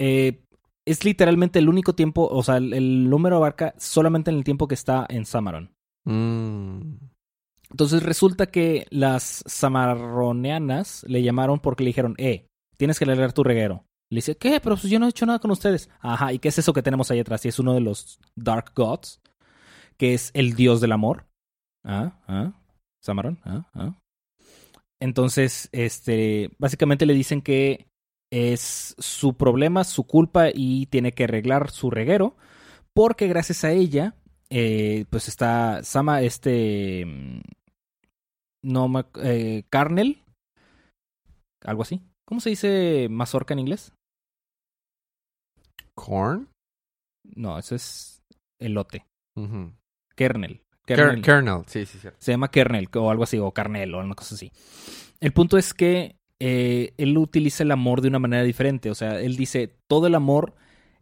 [0.00, 0.42] Eh,
[0.86, 4.66] es literalmente el único tiempo, o sea, el, el número abarca solamente en el tiempo
[4.66, 5.70] que está en Samaron.
[6.04, 6.96] Mm.
[7.70, 13.44] Entonces resulta que las samarroneanas le llamaron porque le dijeron, eh, tienes que leer tu
[13.44, 13.84] reguero.
[14.10, 14.58] Le dice, ¿qué?
[14.60, 15.90] Pero pues yo no he hecho nada con ustedes.
[16.00, 17.44] Ajá, ¿y qué es eso que tenemos ahí atrás?
[17.44, 19.20] Y es uno de los Dark Gods,
[19.98, 21.26] que es el dios del amor.
[21.84, 22.52] Ah, ah,
[23.02, 23.98] Samaron, ah, ah.
[25.00, 27.86] Entonces, este, básicamente le dicen que
[28.30, 32.36] es su problema, su culpa y tiene que arreglar su reguero,
[32.92, 34.16] porque gracias a ella,
[34.50, 37.40] eh, pues está Sama, este, mm,
[38.62, 40.24] no, eh, Carnel,
[41.62, 42.02] algo así.
[42.24, 43.92] ¿Cómo se dice mazorca en inglés?
[45.94, 46.48] Corn?
[47.24, 48.22] No, eso es
[48.58, 49.06] elote.
[50.16, 50.62] Kernel.
[50.88, 51.22] Ker- Kernel.
[51.22, 52.18] Kernel, sí, sí, cierto.
[52.20, 54.50] Se llama kernel o algo así, o carnel o una cosa así.
[55.20, 58.90] El punto es que eh, él utiliza el amor de una manera diferente.
[58.90, 60.54] O sea, él dice, todo el amor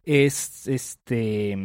[0.03, 1.57] es, este,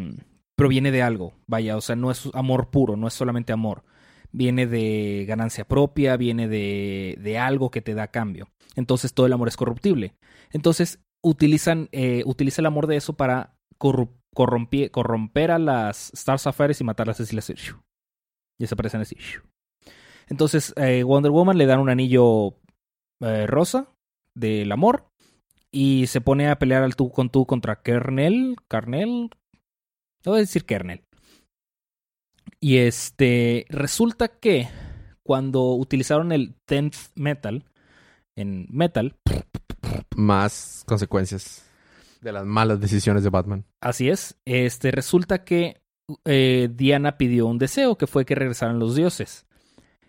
[0.57, 1.35] proviene de algo.
[1.47, 3.85] Vaya, o sea, no es amor puro, no es solamente amor.
[4.31, 8.49] Viene de ganancia propia, viene de, de algo que te da cambio.
[8.77, 10.15] Entonces todo el amor es corruptible.
[10.51, 13.55] Entonces utilizan, eh, utiliza el amor de eso para
[14.93, 17.37] corromper a las Star Sapphires y matarlas así
[18.63, 19.17] desaparecen así.
[20.29, 22.57] Entonces eh, Wonder Woman le dan un anillo
[23.21, 23.89] eh, rosa
[24.35, 25.09] del amor
[25.71, 29.31] y se pone a pelear al tú con tú contra Kernel, Carnel,
[30.25, 31.03] no voy a decir Kernel.
[32.61, 34.69] Y este resulta que
[35.23, 37.65] cuando utilizaron el 10th metal
[38.37, 39.17] en metal,
[40.17, 41.69] Más consecuencias
[42.21, 43.65] de las malas decisiones de Batman.
[43.81, 44.39] Así es.
[44.45, 45.82] Este resulta que
[46.25, 49.47] eh, Diana pidió un deseo que fue que regresaran los dioses.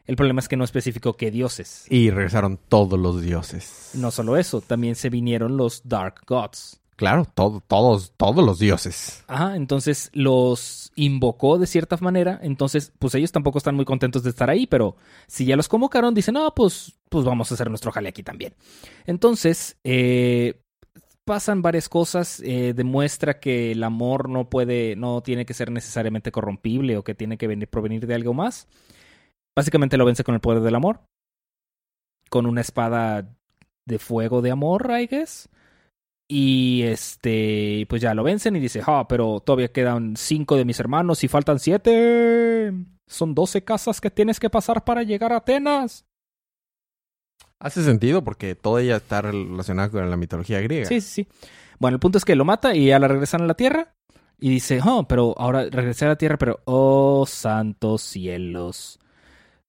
[0.05, 1.85] El problema es que no especificó qué dioses.
[1.89, 3.91] Y regresaron todos los dioses.
[3.93, 6.79] No solo eso, también se vinieron los Dark Gods.
[6.95, 9.23] Claro, todo- todos, todos los dioses.
[9.27, 12.39] Ajá, entonces los invocó de cierta manera.
[12.43, 14.95] Entonces, pues ellos tampoco están muy contentos de estar ahí, pero
[15.27, 18.53] si ya los convocaron, dicen, no, pues, pues vamos a hacer nuestro jale aquí también.
[19.07, 20.61] Entonces, eh,
[21.25, 22.41] pasan varias cosas.
[22.41, 27.15] eh, demuestra que el amor no puede, no tiene que ser necesariamente corrompible o que
[27.15, 28.67] tiene que venir, provenir de algo más.
[29.55, 31.01] Básicamente lo vence con el poder del amor.
[32.29, 33.29] con una espada
[33.85, 35.49] de fuego de amor, I guess.
[36.27, 40.79] Y este, pues ya lo vencen y dice, ah, pero todavía quedan cinco de mis
[40.79, 42.73] hermanos y faltan siete.
[43.07, 46.05] Son doce casas que tienes que pasar para llegar a Atenas.
[47.63, 50.85] Hace sentido porque toda ella está relacionada con la mitología griega.
[50.85, 51.27] Sí, sí, sí.
[51.79, 53.95] Bueno, el punto es que lo mata y ya la regresan a la tierra.
[54.37, 58.99] Y dice, oh, pero ahora regresé a la tierra, pero oh, santos cielos.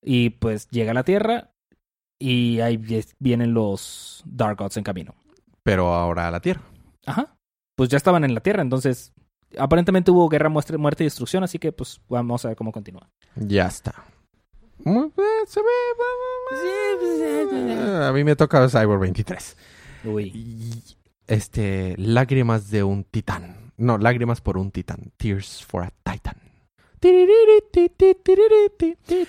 [0.03, 1.53] Y pues llega a la tierra
[2.19, 2.85] y ahí
[3.21, 5.15] vienen los Dark Gods en camino.
[5.63, 6.63] Pero ahora a la tierra.
[7.07, 7.37] Ajá.
[7.77, 9.13] Pues ya estaban en la tierra, entonces
[9.57, 13.09] aparentemente hubo guerra, muerte, muerte y destrucción, así que pues vamos a ver cómo continúa.
[13.37, 13.95] Ya está.
[15.47, 15.69] Se ve.
[18.07, 19.57] A mí me toca Cyber 23.
[20.05, 20.83] Uy.
[21.27, 23.73] Este, lágrimas de un titán.
[23.77, 25.13] No, lágrimas por un titán.
[25.17, 26.37] Tears for a Titan.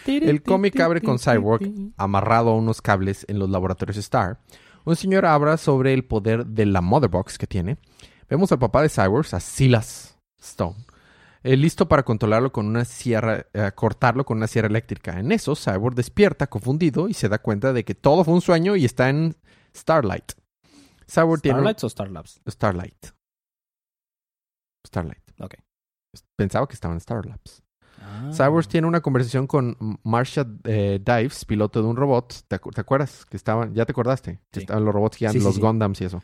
[0.06, 4.40] El cómic abre con Cyborg amarrado a unos cables en los laboratorios Star.
[4.86, 7.78] Un señor habla sobre el poder de la Motherbox que tiene.
[8.30, 10.76] Vemos al papá de Cyborg, a Silas Stone,
[11.46, 15.20] eh, listo para controlarlo con una sierra, eh, cortarlo con una sierra eléctrica.
[15.20, 18.76] En eso, Cyborg despierta confundido y se da cuenta de que todo fue un sueño
[18.76, 19.36] y está en
[19.76, 20.32] Starlight.
[21.08, 22.42] Cyborg ¿Starlight o Starlabs?
[22.50, 23.06] Starlight.
[24.88, 25.22] Starlight.
[25.40, 25.54] Ok.
[26.36, 27.62] Pensaba que estaba en Starlabs.
[28.02, 28.32] Ah.
[28.34, 32.44] Cyborg tiene una conversación con Marsha eh, Dives, piloto de un robot.
[32.48, 33.24] ¿Te, acuerdas?
[33.28, 34.42] Que estaban, ya te acordaste.
[34.50, 36.24] Que estaban los robots gigantes, los Gundams y eso.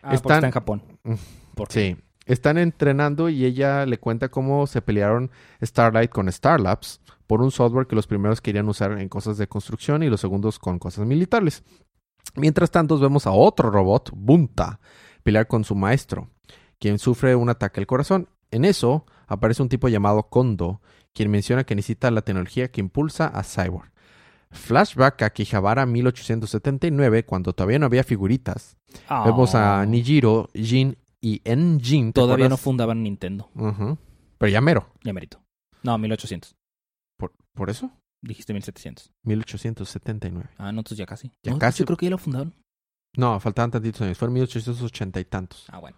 [0.00, 0.82] Ah, están, está en Japón.
[1.04, 1.14] Mm,
[1.68, 1.96] sí.
[2.30, 7.88] Están entrenando y ella le cuenta cómo se pelearon Starlight con Starlabs por un software
[7.88, 11.64] que los primeros querían usar en cosas de construcción y los segundos con cosas militares.
[12.36, 14.78] Mientras tanto, vemos a otro robot, Bunta,
[15.24, 16.30] pelear con su maestro,
[16.78, 18.28] quien sufre un ataque al corazón.
[18.52, 23.26] En eso aparece un tipo llamado Kondo, quien menciona que necesita la tecnología que impulsa
[23.26, 23.90] a Cyborg.
[24.52, 28.76] Flashback a Kihabara 1879, cuando todavía no había figuritas.
[29.24, 29.86] Vemos a ah.
[29.86, 32.12] Nijiro, Jin y Enjin.
[32.12, 33.50] Todavía no fundaban Nintendo.
[34.38, 34.92] Pero ya mero.
[35.04, 35.42] Ya merito.
[35.82, 36.56] No, 1800.
[37.16, 37.90] ¿Por, ¿Por eso?
[38.22, 39.12] Dijiste 1700.
[39.24, 40.50] 1879.
[40.58, 41.32] Ah, no, entonces ya casi.
[41.42, 41.80] Ya casi.
[41.80, 42.54] Yo creo que ya lo fundaron.
[43.16, 44.18] No, faltaban tantitos años.
[44.18, 45.64] Fueron 1880 y tantos.
[45.68, 45.96] Ah, bueno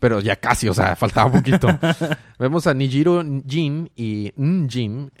[0.00, 1.68] pero ya casi, o sea, faltaba poquito.
[2.38, 5.12] Vemos a Nijiro Jin y Njin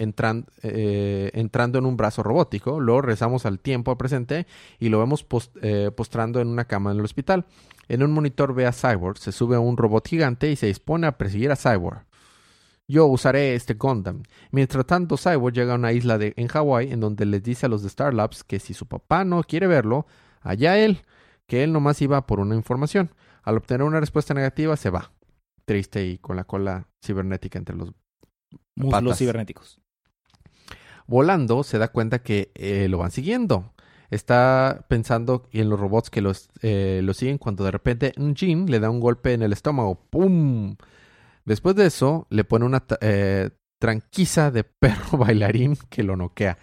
[0.62, 2.80] eh, entrando en un brazo robótico.
[2.80, 4.46] Luego regresamos al tiempo, al presente,
[4.78, 5.26] y lo vemos
[5.60, 7.44] eh, postrando en una cama en el hospital.
[7.90, 11.08] En un monitor ve a Cyborg, se sube a un robot gigante y se dispone
[11.08, 12.06] a perseguir a Cyborg.
[12.86, 14.22] Yo usaré este Gundam.
[14.52, 17.68] Mientras tanto, Cyborg llega a una isla de, en Hawái en donde les dice a
[17.68, 20.06] los de Star Labs que si su papá no quiere verlo,
[20.40, 21.02] allá él,
[21.48, 23.10] que él nomás iba por una información.
[23.42, 25.10] Al obtener una respuesta negativa, se va.
[25.64, 27.92] Triste y con la cola cibernética entre los
[28.76, 29.80] muslos cibernéticos.
[31.08, 33.72] Volando, se da cuenta que eh, lo van siguiendo.
[34.10, 38.70] Está pensando en los robots que los, eh, lo siguen cuando de repente un Jin
[38.70, 40.00] le da un golpe en el estómago.
[40.10, 40.76] ¡Pum!
[41.44, 46.58] Después de eso, le pone una eh, tranquiza de perro bailarín que lo noquea.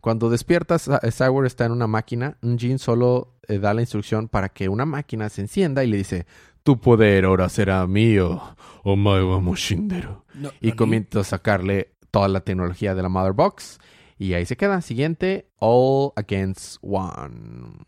[0.00, 2.38] Cuando despiertas, Cyborg está en una máquina.
[2.42, 5.98] Un Jin solo eh, da la instrucción para que una máquina se encienda y le
[5.98, 6.26] dice:
[6.62, 8.40] Tu poder ahora será mío,
[8.82, 10.24] Omae Moshindero.
[10.60, 13.78] y comienza a sacarle toda la tecnología de la Mother Box.
[14.20, 14.82] Y ahí se queda.
[14.82, 17.84] Siguiente: All Against One.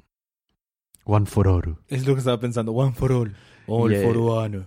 [1.05, 1.77] One for all.
[1.89, 2.73] Es lo que estaba pensando.
[2.73, 3.35] One for all.
[3.67, 4.67] All for one.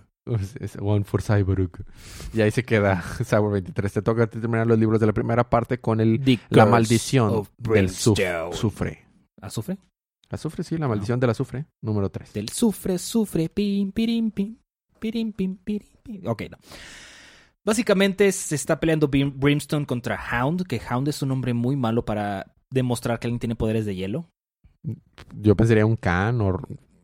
[0.80, 1.84] One for Cyborg.
[2.32, 3.92] Y ahí se queda Cyborg 23.
[3.94, 9.04] Te toca terminar los libros de la primera parte con el La maldición del sufre.
[9.40, 9.78] ¿Azufre?
[10.30, 12.32] Azufre, sí, la maldición del azufre, número 3.
[12.32, 14.56] Del sufre, sufre, pim, pirim, pim,
[15.00, 16.26] pirim, pim, pirim, pim.
[16.26, 16.58] Ok, no.
[17.66, 22.54] Básicamente se está peleando Brimstone contra Hound, que Hound es un hombre muy malo para
[22.70, 24.30] demostrar que alguien tiene poderes de hielo.
[25.34, 26.60] Yo pensaría un Khan o algo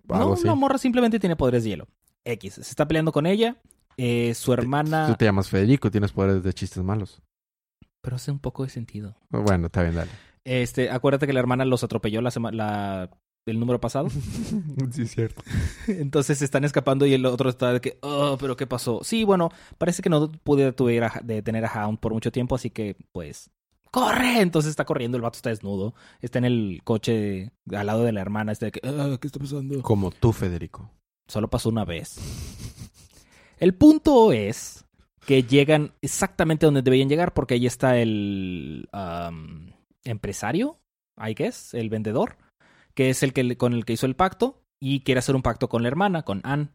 [0.09, 0.47] no, así.
[0.47, 1.89] No, morra simplemente tiene poderes de hielo.
[2.25, 2.55] X.
[2.55, 3.57] Se está peleando con ella.
[3.97, 5.09] Eh, su hermana.
[5.09, 7.21] Tú te llamas Federico, tienes poderes de chistes malos.
[8.01, 9.17] Pero hace un poco de sentido.
[9.31, 10.13] Bueno, está bien, dale.
[10.45, 13.11] Este, acuérdate que la hermana los atropelló la la,
[13.47, 14.09] el número pasado.
[14.91, 15.43] sí, cierto.
[15.89, 19.01] Entonces están escapando y el otro está de que, oh, pero ¿qué pasó?
[19.03, 20.73] Sí, bueno, parece que no pude
[21.23, 23.51] detener a Hound por mucho tiempo, así que, pues,
[23.91, 24.41] ¡corre!
[24.41, 28.21] Entonces está corriendo, el vato está desnudo, está en el coche al lado de la
[28.21, 29.83] hermana, está de que, ah, ¿qué está pasando?
[29.83, 30.91] Como tú, Federico.
[31.27, 32.19] Solo pasó una vez.
[33.59, 34.85] El punto es
[35.25, 38.89] que llegan exactamente donde debían llegar porque ahí está el
[40.05, 40.81] empresario,
[41.17, 42.37] I guess, el vendedor,
[42.95, 45.69] que es el que con el que hizo el pacto y quiere hacer un pacto
[45.69, 46.71] con la hermana, con Anne,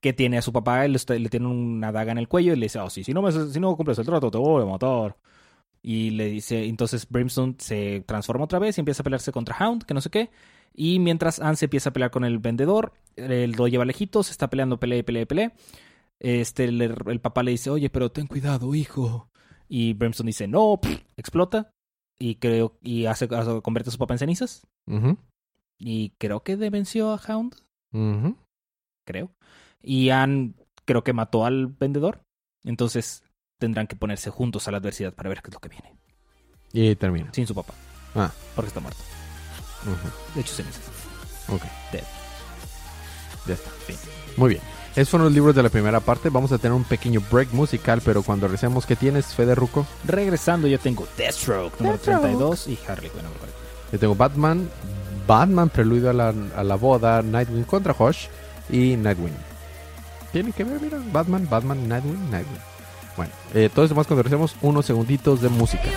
[0.00, 2.66] que tiene a su papá, le, le tiene una daga en el cuello y le
[2.66, 5.16] dice, oh, sí, si no, me, si no cumples el trato te voy a matar.
[5.82, 9.84] Y le dice, entonces Brimstone se transforma otra vez y empieza a pelearse contra Hound,
[9.84, 10.30] que no sé qué.
[10.74, 14.32] Y mientras Anne se empieza a pelear con el vendedor, él lo lleva lejitos, se
[14.32, 15.52] está peleando, pelea, pelea, pelea.
[16.18, 19.30] Este, el, el papá le dice, oye, pero ten cuidado, hijo.
[19.68, 20.80] Y Brimstone dice, no,
[21.16, 21.70] explota.
[22.18, 24.66] Y creo, y hace, convierte a su papá en cenizas.
[25.78, 27.56] Y creo que venció a Hound,
[29.06, 29.30] creo.
[29.82, 32.22] Y Anne creo que mató al vendedor.
[32.64, 33.22] Entonces
[33.58, 35.96] tendrán que ponerse juntos a la adversidad para ver qué es lo que viene.
[36.72, 37.32] Y termina.
[37.32, 37.74] Sin su papá.
[38.14, 38.32] Ah.
[38.54, 39.00] Porque está muerto.
[40.34, 40.82] De hecho, cenizas.
[41.48, 41.62] Ok.
[41.92, 42.02] Dead.
[43.46, 43.70] Ya está.
[43.70, 43.96] Fin.
[44.36, 44.62] Muy bien.
[44.96, 46.30] Esos fueron los libros de la primera parte.
[46.30, 49.86] Vamos a tener un pequeño break musical, pero cuando regresemos, ¿qué tienes, Fede Ruco?
[50.04, 52.22] Regresando, yo tengo Deathstroke número Deathstroke.
[52.22, 53.58] 32 y Harley Quinn número 40.
[53.92, 54.68] Yo tengo Batman,
[55.26, 58.26] Batman Preludio a la, a la boda, Nightwing contra Hush
[58.70, 59.34] y Nightwing.
[60.32, 62.60] Tiene que ver, mira, Batman, Batman, Nightwing, Nightwing.
[63.16, 65.88] Bueno, eh, todo eso más cuando regresemos unos segunditos de música.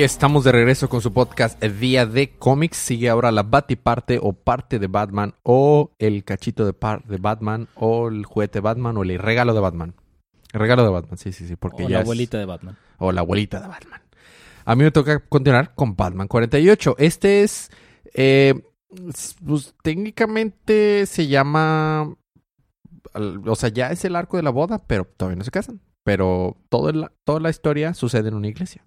[0.00, 2.78] Y estamos de regreso con su podcast Día de Cómics.
[2.78, 7.68] Sigue ahora la Batiparte o parte de Batman o el cachito de, par de Batman
[7.74, 9.94] o el juguete Batman o el regalo de Batman.
[10.54, 12.78] El regalo de Batman, sí, sí, sí, porque O ya la es- abuelita de Batman.
[12.96, 14.00] o la abuelita de Batman.
[14.64, 16.94] A mí me toca continuar con Batman 48.
[16.98, 17.70] Este es,
[18.14, 18.54] eh,
[19.46, 22.14] pues técnicamente se llama,
[23.14, 25.82] o sea, ya es el arco de la boda, pero todavía no se casan.
[26.04, 28.82] Pero todo el- toda la historia sucede en una iglesia.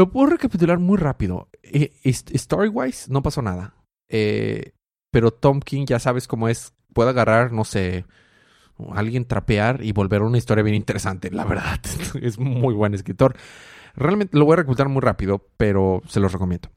[0.00, 1.50] Lo puedo recapitular muy rápido.
[1.62, 3.74] Eh, Story-wise, no pasó nada.
[4.08, 4.72] Eh,
[5.10, 8.06] pero Tom King, ya sabes cómo es, puede agarrar, no sé,
[8.94, 11.80] alguien trapear y volver una historia bien interesante, la verdad.
[12.22, 13.36] es muy buen escritor.
[13.94, 16.70] Realmente lo voy a recapitular muy rápido, pero se los recomiendo.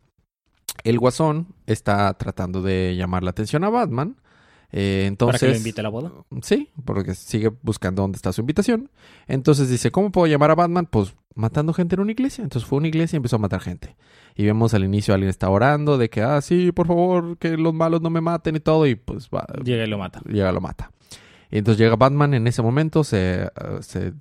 [0.84, 4.18] El Guasón está tratando de llamar la atención a Batman.
[4.74, 6.12] Eh, entonces, Para que lo invite a la boda.
[6.42, 8.90] Sí, porque sigue buscando dónde está su invitación.
[9.28, 10.88] Entonces dice, ¿cómo puedo llamar a Batman?
[10.88, 12.44] Pues matando gente en una iglesia.
[12.44, 13.96] Entonces fue a una iglesia y empezó a matar gente.
[14.36, 17.74] Y vemos al inicio alguien está orando de que, ah, sí, por favor, que los
[17.74, 18.88] malos no me maten y todo.
[18.88, 20.22] Y pues va, Llega y lo mata.
[20.28, 20.92] llega lo mata.
[21.52, 24.12] Y entonces llega Batman en ese momento, se, uh, se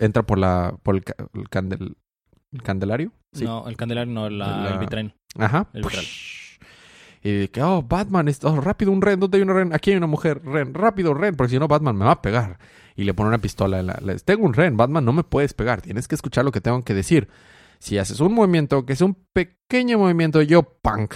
[0.00, 1.94] entra por la por el, ca- el candel-
[2.52, 3.12] el candelario.
[3.32, 3.44] Sí.
[3.44, 5.14] No, el candelario no, la, La- el vitral.
[5.38, 5.68] Ajá.
[5.72, 6.04] El vitral.
[7.22, 9.74] Y de que, oh, Batman, es- oh, rápido, un Ren, ¿dónde hay una Ren?
[9.74, 12.58] Aquí hay una mujer, Ren, rápido, Ren, porque si no, Batman me va a pegar.
[12.96, 13.94] Y le pone una pistola en la...
[14.24, 16.94] tengo un Ren, Batman, no me puedes pegar, tienes que escuchar lo que tengo que
[16.94, 17.28] decir.
[17.78, 21.14] Si haces un movimiento, que es un pequeño movimiento, yo, punk,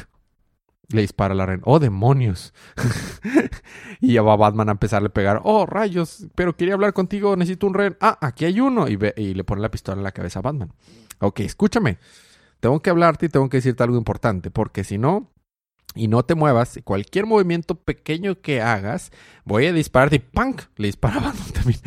[0.89, 1.61] le dispara la Ren.
[1.65, 2.53] ¡Oh, demonios!
[4.01, 5.41] y ya va Batman a empezarle a pegar.
[5.45, 6.27] ¡Oh, rayos!
[6.35, 7.97] Pero quería hablar contigo, necesito un Ren.
[8.01, 8.89] ¡Ah, aquí hay uno!
[8.89, 10.73] Y, ve- y le pone la pistola en la cabeza a Batman.
[11.21, 11.99] Ok, escúchame.
[12.61, 15.33] Tengo que hablarte y tengo que decirte algo importante, porque si no,
[15.95, 19.13] y no te muevas, cualquier movimiento pequeño que hagas,
[19.45, 20.63] voy a dispararte y ¡punk!
[20.77, 21.81] Le dispara a Batman también.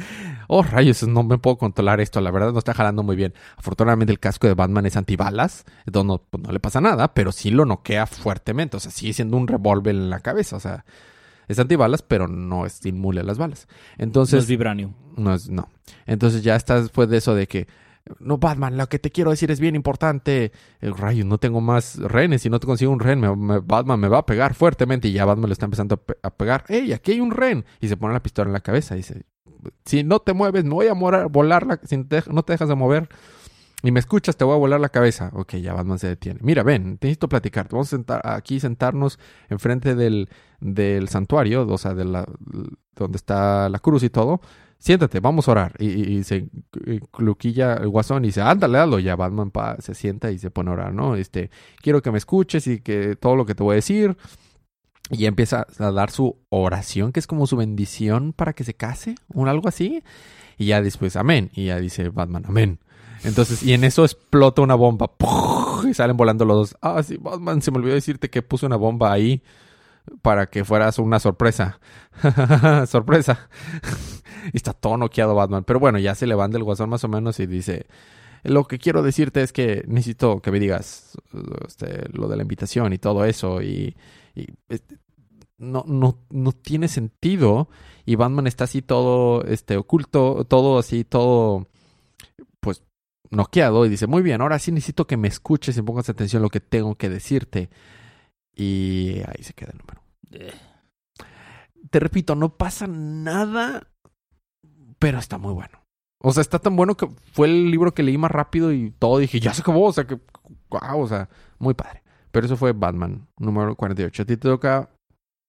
[0.47, 3.33] Oh, rayos, no me puedo controlar esto, la verdad no está jalando muy bien.
[3.57, 7.31] Afortunadamente el casco de Batman es antibalas, entonces no, pues, no le pasa nada, pero
[7.31, 10.85] sí lo noquea fuertemente, o sea, sigue siendo un revólver en la cabeza, o sea,
[11.47, 13.67] es antibalas, pero no es inmune a las balas.
[13.97, 14.93] No Entonces, es vibranium.
[15.15, 15.69] no es, no.
[16.05, 17.67] Entonces ya estás después de eso de que,
[18.19, 20.51] no, Batman, lo que te quiero decir es bien importante.
[20.79, 22.41] El rayo, no tengo más renes.
[22.41, 23.21] Si no te consigo un ren,
[23.65, 25.07] Batman me va a pegar fuertemente.
[25.07, 26.63] Y ya Batman lo está empezando a, pe- a pegar.
[26.67, 27.65] ¡Ey, aquí hay un ren!
[27.79, 28.95] Y se pone la pistola en la cabeza.
[28.95, 29.23] Y dice,
[29.85, 32.69] si no te mueves, me voy a morar, volar la, si te- no te dejas
[32.69, 33.09] de mover.
[33.83, 35.29] Y me escuchas, te voy a volar la cabeza.
[35.33, 36.39] Ok, ya Batman se detiene.
[36.41, 37.67] Mira, ven, necesito platicar.
[37.69, 42.25] Vamos a sentar aquí, sentarnos enfrente del, del santuario, o sea, de la,
[42.95, 44.41] donde está la cruz y todo.
[44.79, 45.73] Siéntate, vamos a orar.
[45.79, 46.47] Y, se
[47.11, 48.99] cluquilla el guasón y dice, ándale, hazlo.
[48.99, 51.15] Ya Batman pa- se sienta y se pone a orar, ¿no?
[51.15, 51.49] Este,
[51.81, 54.17] quiero que me escuches y que todo lo que te voy a decir.
[55.09, 59.15] Y empieza a dar su oración, que es como su bendición para que se case,
[59.33, 60.03] o algo así.
[60.57, 61.49] Y ya después, amén.
[61.53, 62.79] Y ya dice Batman, amén.
[63.23, 65.11] Entonces, y en eso explota una bomba.
[65.87, 66.77] Y salen volando los dos.
[66.81, 69.41] Ah, sí, Batman, se me olvidó decirte que puse una bomba ahí
[70.21, 71.79] para que fueras una sorpresa.
[72.87, 73.49] sorpresa.
[74.53, 75.63] y está todo noqueado Batman.
[75.63, 77.87] Pero bueno, ya se levanta el guasón más o menos y dice...
[78.43, 81.17] Lo que quiero decirte es que necesito que me digas
[81.67, 83.61] este, lo de la invitación y todo eso.
[83.61, 83.97] Y,
[84.69, 84.99] este,
[85.57, 87.67] no, no, no tiene sentido.
[88.05, 91.67] Y Batman está así todo este, oculto, todo así, todo
[93.29, 96.43] noqueado y dice, muy bien, ahora sí necesito que me escuches y pongas atención a
[96.43, 97.69] lo que tengo que decirte.
[98.59, 100.01] Y ahí se queda el número.
[100.31, 100.53] Eh,
[101.91, 103.87] Te repito, no pasa nada,
[104.97, 105.79] pero está muy bueno.
[106.19, 109.19] O sea, está tan bueno que fue el libro que leí más rápido y todo.
[109.19, 109.85] Dije, ya se acabó.
[109.85, 110.19] O sea, que,
[110.69, 111.29] wow, o sea,
[111.59, 112.01] muy padre.
[112.31, 114.23] Pero eso fue Batman, número 48.
[114.23, 114.89] A ti te toca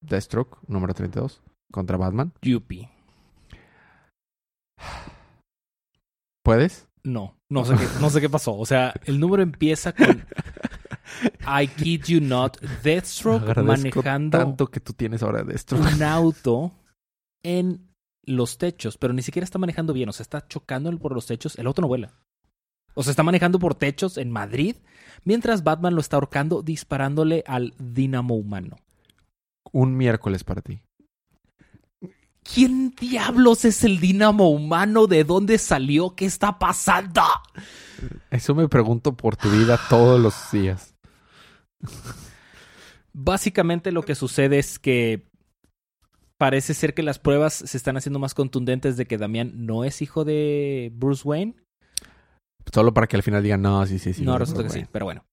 [0.03, 1.43] Deathstroke, número 32,
[1.73, 2.33] contra Batman.
[2.43, 2.91] Yuppie.
[6.45, 6.89] ¿Puedes?
[7.03, 8.55] No, no sé, qué, no sé qué pasó.
[8.57, 10.25] O sea, el número empieza con
[11.47, 15.83] I kid you not, Deathstroke Agradezco manejando tanto que tú tienes ahora Deathstroke.
[15.95, 16.73] un auto
[17.43, 17.89] en
[18.23, 20.09] los techos, pero ni siquiera está manejando bien.
[20.09, 21.57] O sea, está chocando por los techos.
[21.59, 22.13] El auto no vuela.
[22.95, 24.77] O sea, está manejando por techos en Madrid,
[25.25, 28.77] mientras Batman lo está ahorcando disparándole al dínamo humano.
[29.73, 30.81] Un miércoles para ti.
[32.43, 35.07] ¿Quién diablos es el dínamo humano?
[35.07, 36.15] ¿De dónde salió?
[36.15, 37.23] ¿Qué está pasando?
[38.31, 40.95] Eso me pregunto por tu vida todos los días.
[43.13, 45.29] Básicamente lo que sucede es que
[46.39, 50.01] parece ser que las pruebas se están haciendo más contundentes de que Damián no es
[50.03, 51.57] hijo de Bruce Wayne.
[52.73, 54.23] Solo para que al final digan, no, sí, sí, sí.
[54.23, 55.25] no, resulta que sí, pero bueno.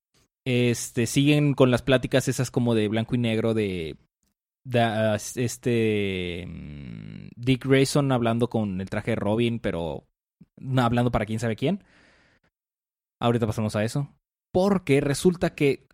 [0.45, 3.97] Este, siguen con las pláticas esas como de blanco y negro de,
[4.63, 6.47] de, este
[7.35, 10.07] Dick Grayson hablando con el traje de Robin, pero
[10.57, 11.83] no hablando para quién sabe quién.
[13.19, 14.09] Ahorita pasamos a eso.
[14.51, 15.87] Porque resulta que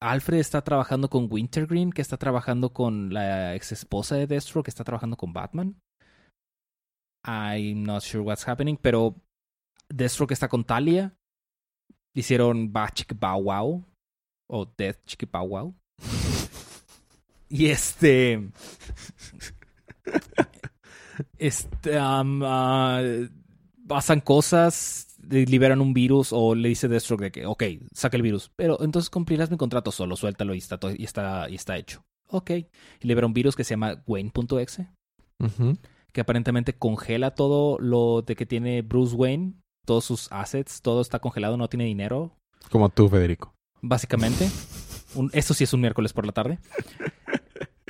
[0.00, 4.70] Alfred está trabajando con Wintergreen, que está trabajando con la ex esposa de Destro, que
[4.70, 5.80] está trabajando con Batman.
[7.24, 9.14] I'm not sure what's happening, pero
[9.88, 11.14] Deathstroke está con Talia.
[12.14, 13.84] Hicieron Ba Bow Wow.
[14.50, 15.74] O Death Chick Bow Wow.
[17.48, 18.50] y este.
[21.36, 21.98] Este.
[21.98, 23.02] um, ah,
[23.88, 25.07] pasan cosas.
[25.28, 26.28] Liberan un virus.
[26.32, 27.62] O le dice Deathstroke de que, ok,
[27.92, 28.50] saca el virus.
[28.56, 30.16] Pero entonces cumplirás mi contrato solo.
[30.16, 32.02] Suéltalo y está, y está, y está hecho.
[32.30, 32.50] Ok.
[32.50, 32.66] Y
[33.02, 34.88] libera un virus que se llama Wayne.exe
[36.12, 39.52] que aparentemente congela todo lo de que tiene Bruce Wayne,
[39.86, 42.32] todos sus assets, todo está congelado, no tiene dinero,
[42.70, 43.54] Como tú, Federico.
[43.82, 44.48] básicamente.
[45.14, 46.58] Un- eso sí es un miércoles por la tarde.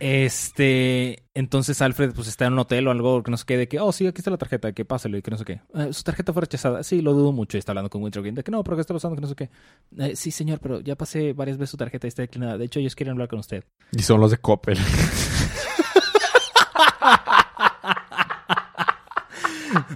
[0.01, 3.69] Este, entonces Alfred pues está en un hotel o algo que no sé qué, de
[3.69, 5.61] que, oh sí, aquí está la tarjeta, que pásale, que no sé qué.
[5.75, 6.83] "Eh, su tarjeta fue rechazada.
[6.83, 7.57] Sí, lo dudo mucho.
[7.57, 9.17] Y está hablando con Wintergreen de que no, pero ¿qué está pasando?
[9.17, 9.51] Que no sé qué.
[9.99, 12.59] "Eh, sí, señor, pero ya pasé varias veces su tarjeta y está declinada.
[12.59, 13.65] De hecho, ellos quieren hablar con usted.
[13.93, 14.79] Y son los de Coppel.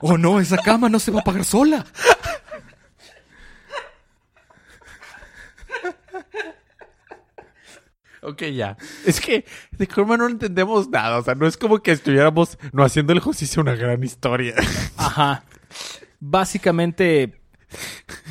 [0.01, 1.85] Oh no, esa cama no se va a pagar sola.
[8.23, 8.77] Ok, ya.
[9.07, 11.19] Es que de Corman no entendemos nada.
[11.19, 14.55] O sea, no es como que estuviéramos no haciendo el justicia una gran historia.
[14.97, 15.45] Ajá.
[16.21, 17.41] Básicamente,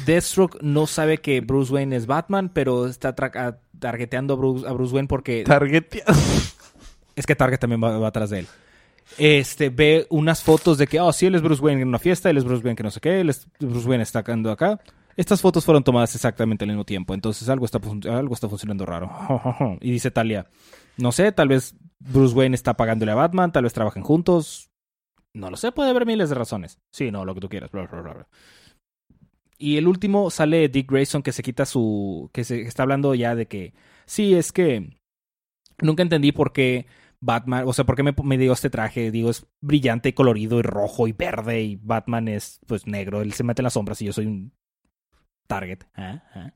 [0.05, 4.67] Deathstroke no sabe que Bruce Wayne es Batman, pero está tra- a- targeteando a Bruce,
[4.67, 5.43] a Bruce Wayne porque
[7.15, 8.47] es que Target también va, va atrás de él.
[9.17, 12.29] Este ve unas fotos de que, oh, sí, él es Bruce Wayne en una fiesta,
[12.29, 14.79] él es Bruce Wayne que no sé qué, él es Bruce Wayne está andando acá.
[15.15, 19.09] Estas fotos fueron tomadas exactamente al mismo tiempo, entonces algo está, algo está funcionando raro.
[19.81, 20.47] Y dice Talia,
[20.97, 24.69] no sé, tal vez Bruce Wayne está pagándole a Batman, tal vez trabajen juntos.
[25.33, 26.79] No lo sé, puede haber miles de razones.
[26.91, 27.71] Sí, no, lo que tú quieras.
[27.71, 28.27] bla, bla, bla.
[29.57, 32.29] Y el último sale Dick Grayson que se quita su...
[32.33, 33.73] que se está hablando ya de que...
[34.05, 34.97] Sí, es que...
[35.79, 36.87] Nunca entendí por qué
[37.19, 37.65] Batman...
[37.67, 39.11] O sea, por qué me, me dio este traje.
[39.11, 43.21] Digo, es brillante y colorido y rojo y verde y Batman es pues negro.
[43.21, 44.51] Él se mete en las sombras y yo soy un
[45.47, 45.79] target.
[45.95, 46.53] Ah, ah.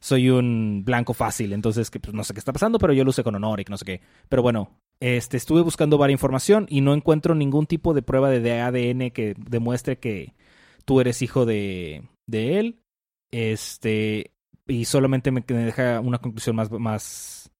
[0.00, 3.10] Soy un blanco fácil, entonces que pues, no sé qué está pasando, pero yo lo
[3.10, 4.00] usé con honor y no sé qué.
[4.28, 8.60] Pero bueno, este, estuve buscando varias información y no encuentro ningún tipo de prueba de
[8.60, 10.34] ADN que demuestre que
[10.84, 12.80] tú eres hijo de, de él.
[13.30, 14.32] Este,
[14.66, 17.50] y solamente me, deja una conclusión más, más,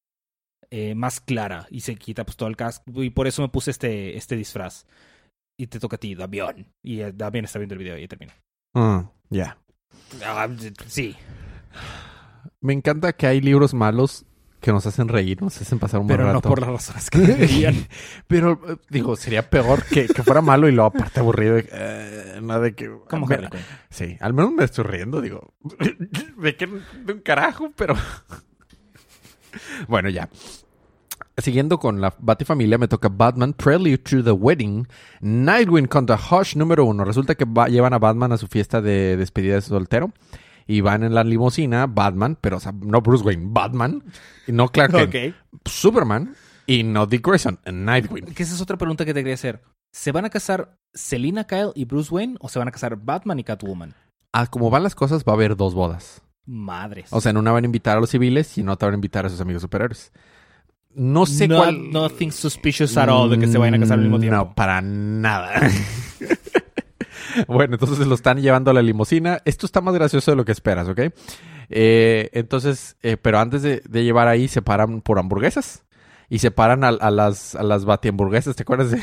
[0.70, 3.02] eh, más clara y se quita pues todo el casco.
[3.02, 4.86] Y por eso me puse este, este disfraz.
[5.56, 6.66] Y te toca a ti, Damián.
[6.82, 8.34] Y eh, Damián está viendo el video y termina.
[8.74, 9.58] Ah, ya.
[10.86, 11.16] Sí.
[12.60, 14.24] Me encanta que hay libros malos
[14.64, 17.18] que nos hacen reír, nos hacen pasar un buen Pero no por las razones que
[17.18, 17.86] deberían.
[18.26, 21.58] Pero, eh, digo, sería peor que, que fuera malo y luego aparte aburrido.
[21.58, 22.90] eh, nada de que...
[23.10, 23.60] Como Mira, Harley Quinn.
[23.90, 25.52] Sí, al menos me estoy riendo, digo.
[26.38, 27.94] De que de un carajo, pero.
[29.88, 30.30] bueno, ya.
[31.36, 34.86] Siguiendo con la Batifamilia, me toca Batman Prelude to the Wedding.
[35.20, 37.04] Nightwing contra Hush número uno.
[37.04, 40.12] Resulta que va- llevan a Batman a su fiesta de despedida de soltero.
[40.66, 44.02] Y van en la limusina, Batman, pero o sea, no Bruce Wayne, Batman.
[44.46, 45.34] Y no Clark Kent, Ok.
[45.68, 46.34] Superman.
[46.66, 48.26] Y no Dick Grayson, Nightwing.
[48.26, 49.60] Que esa es otra pregunta que te quería hacer.
[49.92, 53.38] ¿Se van a casar Selina Kyle y Bruce Wayne o se van a casar Batman
[53.40, 53.94] y Catwoman?
[54.32, 56.20] a como van las cosas, va a haber dos bodas.
[56.46, 57.06] Madres.
[57.12, 58.96] O sea, en una van a invitar a los civiles y en otra van a
[58.96, 60.12] invitar a sus amigos superiores.
[60.94, 61.90] No sé no, cuál.
[61.90, 64.36] Nothing suspicious at all de que se vayan a casar al mismo tiempo.
[64.36, 65.50] No, para nada.
[67.48, 69.40] bueno, entonces lo están llevando a la limusina.
[69.44, 71.00] Esto está más gracioso de lo que esperas, ¿ok?
[71.70, 75.84] Eh, entonces, eh, pero antes de, de llevar ahí, se paran por hamburguesas.
[76.30, 78.90] Y se paran a, a las, a las batihamburguesas, ¿te acuerdas?
[78.92, 79.02] de-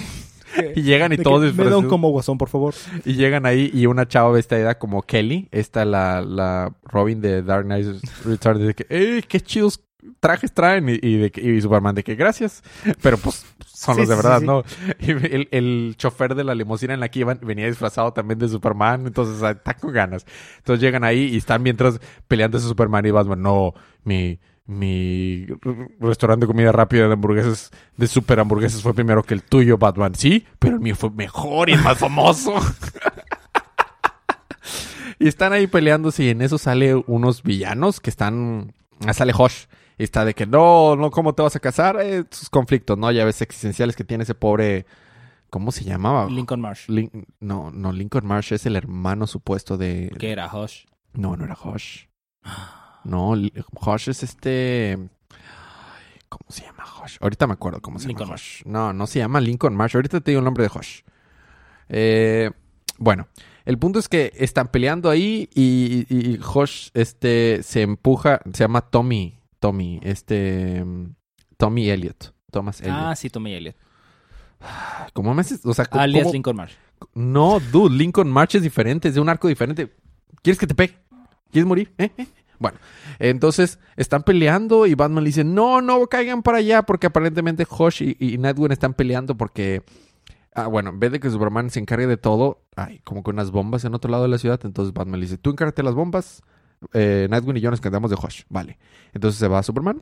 [0.76, 1.86] y llegan y De todos que, Me da un disfrazados.
[1.86, 2.74] combo guasón, por favor.
[3.06, 7.64] Y llegan ahí y una chava vestida como Kelly, esta la, la Robin de Dark
[7.66, 7.88] Knight
[8.26, 9.82] Returns, de que, ¡eh, qué chidos
[10.20, 10.90] trajes traen!
[10.90, 12.64] Y, y, de y Superman de que, gracias.
[13.02, 14.48] Pero pues son Sí, los de verdad, sí, sí.
[14.48, 14.64] ¿no?
[15.00, 18.48] Y el, el chofer de la limusina en la que iban venía disfrazado también de
[18.48, 20.26] Superman, entonces está con ganas.
[20.58, 23.74] Entonces llegan ahí y están mientras peleando ese Superman y Batman, no,
[24.04, 24.40] mi...
[24.68, 25.48] Mi
[26.00, 30.16] restaurante de comida rápida de hamburguesas, de super hamburguesas fue primero que el tuyo, Batman.
[30.16, 32.54] Sí, pero el mío fue mejor y el más famoso.
[35.20, 38.74] Y están ahí peleándose y en eso sale unos villanos que están...
[39.06, 39.66] ah, Sale Hosh.
[40.02, 41.98] Y está de que no, no, ¿cómo te vas a casar?
[42.02, 43.12] Eh, sus conflictos, ¿no?
[43.12, 44.88] Ya ves existenciales que tiene ese pobre...
[45.52, 46.28] ¿Cómo se llamaba?
[46.30, 46.88] Lincoln Marsh.
[46.88, 50.10] Lin- no, no, Lincoln Marsh es el hermano supuesto de...
[50.18, 50.86] Que era Hush.
[51.14, 52.06] No, no era Hosh.
[53.04, 53.34] No,
[53.74, 54.98] Hosh es este...
[55.32, 57.18] Ay, ¿Cómo se llama Hosh?
[57.20, 58.62] Ahorita me acuerdo cómo se Lincoln llama Hosh.
[58.66, 59.96] No, no se llama Lincoln Marsh.
[59.96, 61.02] Ahorita te digo el nombre de Hosh.
[61.90, 62.50] Eh,
[62.98, 63.28] bueno,
[63.66, 68.40] el punto es que están peleando ahí y, y- y Hosh este, se empuja.
[68.54, 69.38] Se llama Tommy.
[69.62, 70.02] Tommy.
[70.04, 70.84] Este...
[70.84, 71.16] mm,
[71.56, 72.34] Tommy Elliot.
[72.52, 72.98] Thomas Elliot.
[73.00, 73.78] Ah, sí, Tommy Elliot.
[75.14, 75.66] ¿Cómo me haces?
[75.66, 76.74] O sea, ¿cómo- Alias Lincoln Marsh.
[77.14, 79.96] No, dude, Lincoln March es diferente, es de un arco diferente.
[80.44, 80.98] ¿Quieres que te pegue?
[81.52, 81.94] ¿Quieres morir?
[81.98, 82.12] ¿Eh?
[82.18, 82.28] ¿Eh?
[82.60, 82.78] Bueno,
[83.18, 88.04] entonces están peleando y Batman le dice, no, no caigan para allá porque aparentemente Hosh
[88.04, 89.82] y, y Nightwing están peleando porque,
[90.54, 93.50] ah, bueno, en vez de que Superman se encargue de todo, hay como que unas
[93.50, 95.96] bombas en otro lado de la ciudad, entonces Batman le dice, tú encárgate de las
[95.96, 96.44] bombas,
[96.94, 98.78] eh, Nightwing y yo nos encargamos de Hosh, vale.
[99.14, 100.02] Entonces se va Superman.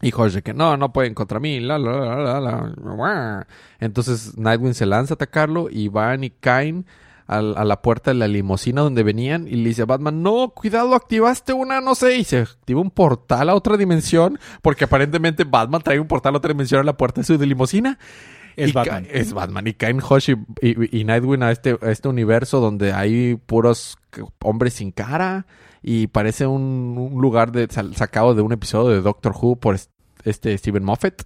[0.00, 3.46] Y Hosh de que no, no pueden contra mí, la, la, la, la, la.
[3.78, 6.86] Entonces Nightwing se lanza a atacarlo y van y caen
[7.28, 10.48] al- a, la puerta de la limusina donde venían y le dice a Batman, no,
[10.50, 15.44] cuidado, activaste una, no sé, y se activa un portal a otra dimensión porque aparentemente
[15.44, 17.98] Batman trae un portal a otra dimensión a la puerta de su limusina.
[18.56, 19.06] Es Batman.
[19.10, 19.66] es Batman.
[19.66, 23.96] Y caen Hush y, y- y Nightwing a este, a este universo donde hay puros
[24.42, 25.46] hombres sin cara.
[25.82, 29.90] Y parece un, un lugar de, sacado de un episodio de Doctor Who por es-
[30.24, 31.22] este Steven Moffat.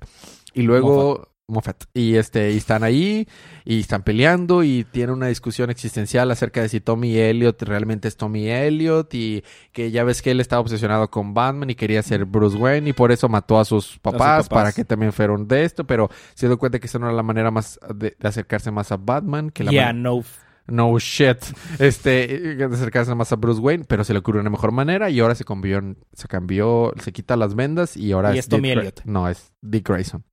[0.55, 1.29] Y luego...
[1.49, 1.84] Moffat.
[1.94, 3.28] Y este, y están ahí,
[3.64, 8.16] y están peleando, y tienen una discusión existencial acerca de si Tommy Elliot realmente es
[8.16, 12.24] Tommy Elliot, y que ya ves que él estaba obsesionado con Batman y quería ser
[12.24, 14.49] Bruce Wayne, y por eso mató a sus papás, papás.
[14.49, 17.22] para que también fueran de esto, pero se dio cuenta que esa no era la
[17.22, 20.24] manera más de, de acercarse más a Batman, que la Yeah, no.
[20.66, 21.38] no shit,
[21.78, 25.20] este, de acercarse más a Bruce Wayne, pero se le ocurrió una mejor manera, y
[25.20, 25.80] ahora se cambió,
[26.12, 29.03] se cambió, se quita las vendas, y ahora Y es Tommy Elliot.
[29.05, 30.24] No, es Dick Grayson.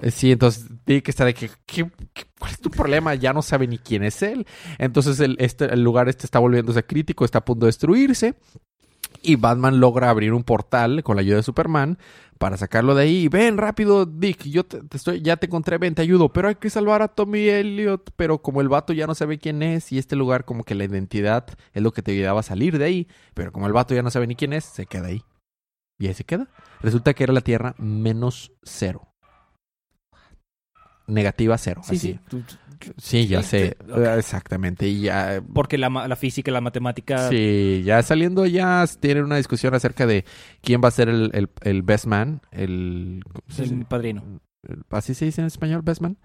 [0.00, 3.14] Eh, Sí, entonces Dick está de que, ¿qué- qué- ¿cuál es tu problema?
[3.14, 4.46] Ya no sabe ni quién es él.
[4.78, 8.34] Entonces el, este, el lugar este está volviéndose crítico, está a punto de destruirse.
[9.22, 11.98] Y Batman logra abrir un portal con la ayuda de Superman
[12.38, 13.28] para sacarlo de ahí.
[13.28, 16.30] Ven rápido, Dick, yo te, te estoy, ya te encontré, ven, te ayudo.
[16.32, 18.10] Pero hay que salvar a Tommy Elliot.
[18.16, 20.84] Pero como el vato ya no sabe quién es y este lugar como que la
[20.84, 23.08] identidad es lo que te ayudaba a salir de ahí.
[23.34, 25.22] Pero como el vato ya no sabe ni quién es, se queda ahí.
[25.98, 26.48] Y ahí se queda.
[26.82, 29.13] Resulta que era la Tierra menos cero.
[31.06, 31.82] Negativa cero.
[31.84, 32.12] Sí, así.
[32.12, 32.20] sí.
[32.28, 32.42] Tú-
[32.98, 33.78] Sí, ya sé.
[34.18, 34.86] Exactamente.
[34.86, 37.30] Y ya Porque la, la física y la matemática.
[37.30, 40.26] Sí, ya saliendo ya tienen una discusión acerca de
[40.60, 43.22] quién va a ser el, el, el best man, el,
[43.88, 44.22] padrino.
[44.90, 46.18] Así se dice en español, best man,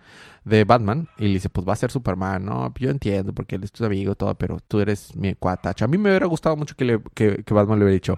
[0.44, 1.08] de Batman.
[1.18, 2.74] Y le dice, pues va a ser Superman, ¿no?
[2.78, 5.86] Yo entiendo porque él es tu amigo, todo, pero tú eres mi cuatacha.
[5.86, 8.18] A mí me hubiera gustado mucho que, le- que, que Batman le hubiera dicho,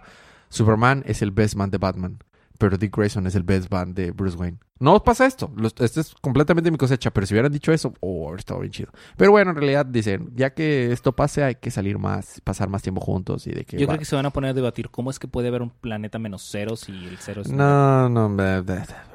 [0.49, 2.17] Superman es el best man de Batman,
[2.57, 4.57] pero Dick Grayson es el best man de Bruce Wayne.
[4.81, 5.51] No pasa esto.
[5.55, 8.71] Los- esto es completamente mi cosecha, pero si hubieran dicho eso, oh, habría estado bien
[8.73, 8.89] chido.
[9.15, 12.81] Pero bueno, en realidad dicen, ya que esto pase, hay que salir más, pasar más
[12.81, 13.77] tiempo juntos y de que...
[13.77, 15.61] Yo va- creo que se van a poner a debatir cómo es que puede haber
[15.61, 17.51] un planeta menos cero si el cero es.
[17.51, 18.63] No, no, be-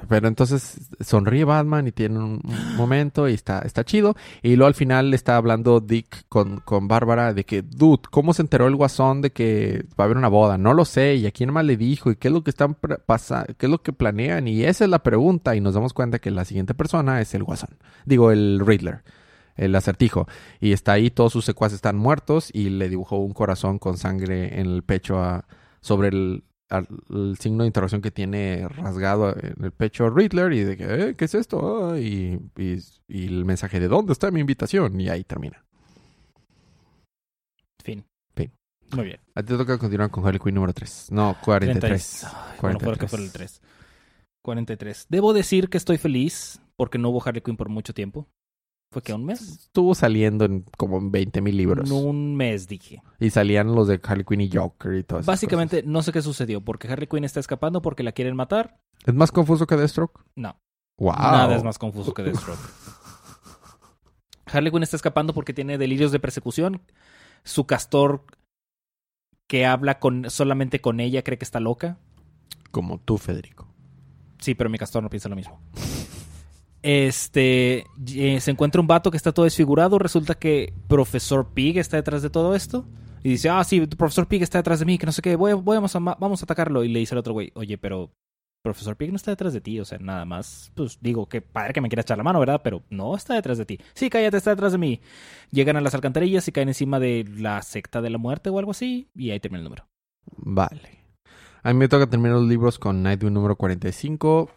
[0.07, 2.41] pero entonces sonríe Batman y tiene un
[2.77, 4.15] momento y está, está chido.
[4.41, 8.41] Y luego al final está hablando Dick con, con Bárbara de que, dude, ¿cómo se
[8.41, 10.57] enteró el guasón de que va a haber una boda?
[10.57, 12.75] No lo sé, y a quién más le dijo, y qué es lo que están
[13.05, 16.19] pasando, qué es lo que planean, y esa es la pregunta, y nos damos cuenta
[16.19, 17.77] que la siguiente persona es el guasón.
[18.05, 19.03] Digo, el Riddler.
[19.55, 20.27] El acertijo.
[20.59, 24.59] Y está ahí, todos sus secuaces están muertos y le dibujó un corazón con sangre
[24.59, 25.45] en el pecho a,
[25.81, 30.63] sobre el, al- el signo de interrogación que tiene rasgado en el pecho Riddler y
[30.63, 31.89] de que, "Eh, ¿qué es esto?
[31.91, 32.77] Ah, y, y-
[33.07, 35.01] y el mensaje de ¿dónde está mi invitación?
[35.01, 35.65] Y ahí termina.
[37.83, 38.05] Fin.
[38.95, 39.19] Muy bien.
[39.35, 41.07] A ti te toca continuar con Harley Quinn número 3.
[41.11, 42.19] No, 43.
[42.21, 43.61] 30 Ay, Bueno, fuera que fuera el 3.
[44.47, 45.07] 43.
[45.09, 48.29] Debo decir que estoy feliz porque no hubo Harley Quinn por mucho tiempo.
[48.93, 49.41] ¿Fue que un mes?
[49.41, 51.89] Estuvo saliendo en como 20 mil libros.
[51.89, 53.03] No, un mes, dije.
[53.19, 55.29] Y salían los de Harley Quinn y Joker y todo eso.
[55.29, 56.61] Básicamente, no sé qué sucedió.
[56.61, 58.79] Porque Harley Quinn está escapando porque la quieren matar.
[59.05, 60.23] ¿Es más confuso que Deathstroke?
[60.37, 60.57] No.
[60.97, 61.13] Wow.
[61.13, 62.59] Nada es más confuso que Deathstroke.
[64.45, 66.81] Harley Quinn está escapando porque tiene delirios de persecución.
[67.43, 68.23] Su castor
[69.47, 71.97] que habla con, solamente con ella cree que está loca.
[72.71, 73.67] Como tú, Federico.
[74.39, 75.59] Sí, pero mi castor no piensa lo mismo.
[76.81, 77.85] Este
[78.15, 79.99] eh, se encuentra un vato que está todo desfigurado.
[79.99, 82.85] Resulta que Profesor Pig está detrás de todo esto.
[83.23, 85.53] Y dice, ah, sí, Profesor Pig está detrás de mí, que no sé qué, voy,
[85.53, 86.83] vamos, a, vamos a atacarlo.
[86.83, 88.11] Y le dice al otro güey, oye, pero
[88.63, 90.71] Profesor Pig no está detrás de ti, o sea, nada más.
[90.75, 92.61] Pues digo, que padre que me quiera echar la mano, ¿verdad?
[92.63, 93.79] Pero no está detrás de ti.
[93.93, 95.01] Sí, cállate, está detrás de mí.
[95.51, 98.71] Llegan a las alcantarillas y caen encima de la secta de la muerte o algo
[98.71, 99.09] así.
[99.15, 99.87] Y ahí termina el número.
[100.37, 100.96] Vale.
[101.67, 104.49] A mí me toca terminar los libros con Nightwing número 45.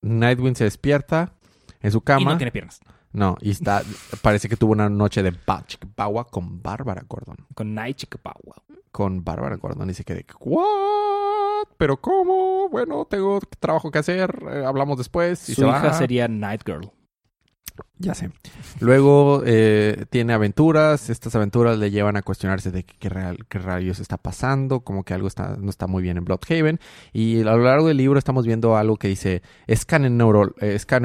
[0.00, 1.34] Nightwing se despierta
[1.82, 2.30] en su Y cama.
[2.32, 2.80] no tiene piernas.
[3.12, 3.82] No, y está.
[4.22, 7.36] parece que tuvo una noche de Pawa con Bárbara Gordon.
[7.54, 8.62] Con Night Chicapawa.
[8.90, 9.90] Con Bárbara Gordon.
[9.90, 11.68] Y se queda, ¿what?
[11.76, 12.70] ¿Pero cómo?
[12.70, 14.34] Bueno, tengo trabajo que hacer.
[14.50, 15.46] eh, hablamos después.
[15.50, 15.92] Y Su se hija va.
[15.92, 16.90] sería Night Girl.
[17.96, 18.30] Ya sé.
[18.80, 21.10] Luego eh, tiene aventuras.
[21.10, 25.14] Estas aventuras le llevan a cuestionarse de qué, real- qué rayos está pasando, como que
[25.14, 26.80] algo está, no está muy bien en Bloodhaven.
[27.12, 30.54] Y a lo largo del libro estamos viendo algo que dice escáner, neuro,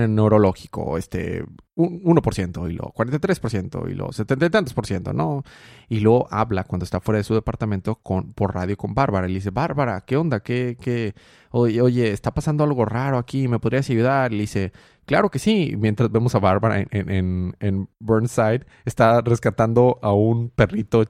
[0.07, 5.43] neurológico, este, un 1%, y luego 43%, y luego 70 y tantos por ciento, ¿no?
[5.89, 9.27] Y luego habla cuando está fuera de su departamento con, por radio con Bárbara.
[9.27, 10.39] Y le dice, Bárbara, ¿qué onda?
[10.41, 11.13] ¿Qué, qué?
[11.51, 14.31] Oye, está pasando algo raro aquí, ¿me podrías ayudar?
[14.31, 14.71] Le dice,
[15.05, 15.73] Claro que sí.
[15.75, 21.05] Mientras vemos a Bárbara en, en, en- Burnside, está rescatando a un perrito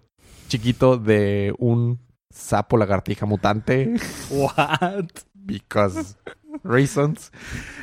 [0.47, 1.99] chiquito de un
[2.29, 3.95] sapo lagartija mutante.
[4.31, 5.05] What?
[5.33, 6.15] Because
[6.63, 7.31] reasons.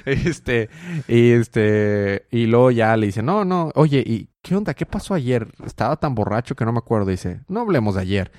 [0.04, 0.68] Este,
[1.08, 4.74] y este, y luego ya le dice, no, no, oye, ¿y qué onda?
[4.74, 5.52] ¿Qué pasó ayer?
[5.64, 7.10] Estaba tan borracho que no me acuerdo.
[7.10, 8.32] Dice, no hablemos de ayer.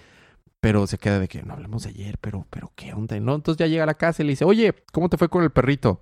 [0.59, 3.35] Pero se queda de que no hablemos de ayer, pero, pero qué onda, ¿no?
[3.35, 5.51] Entonces ya llega a la casa y le dice, oye, ¿cómo te fue con el
[5.51, 6.01] perrito?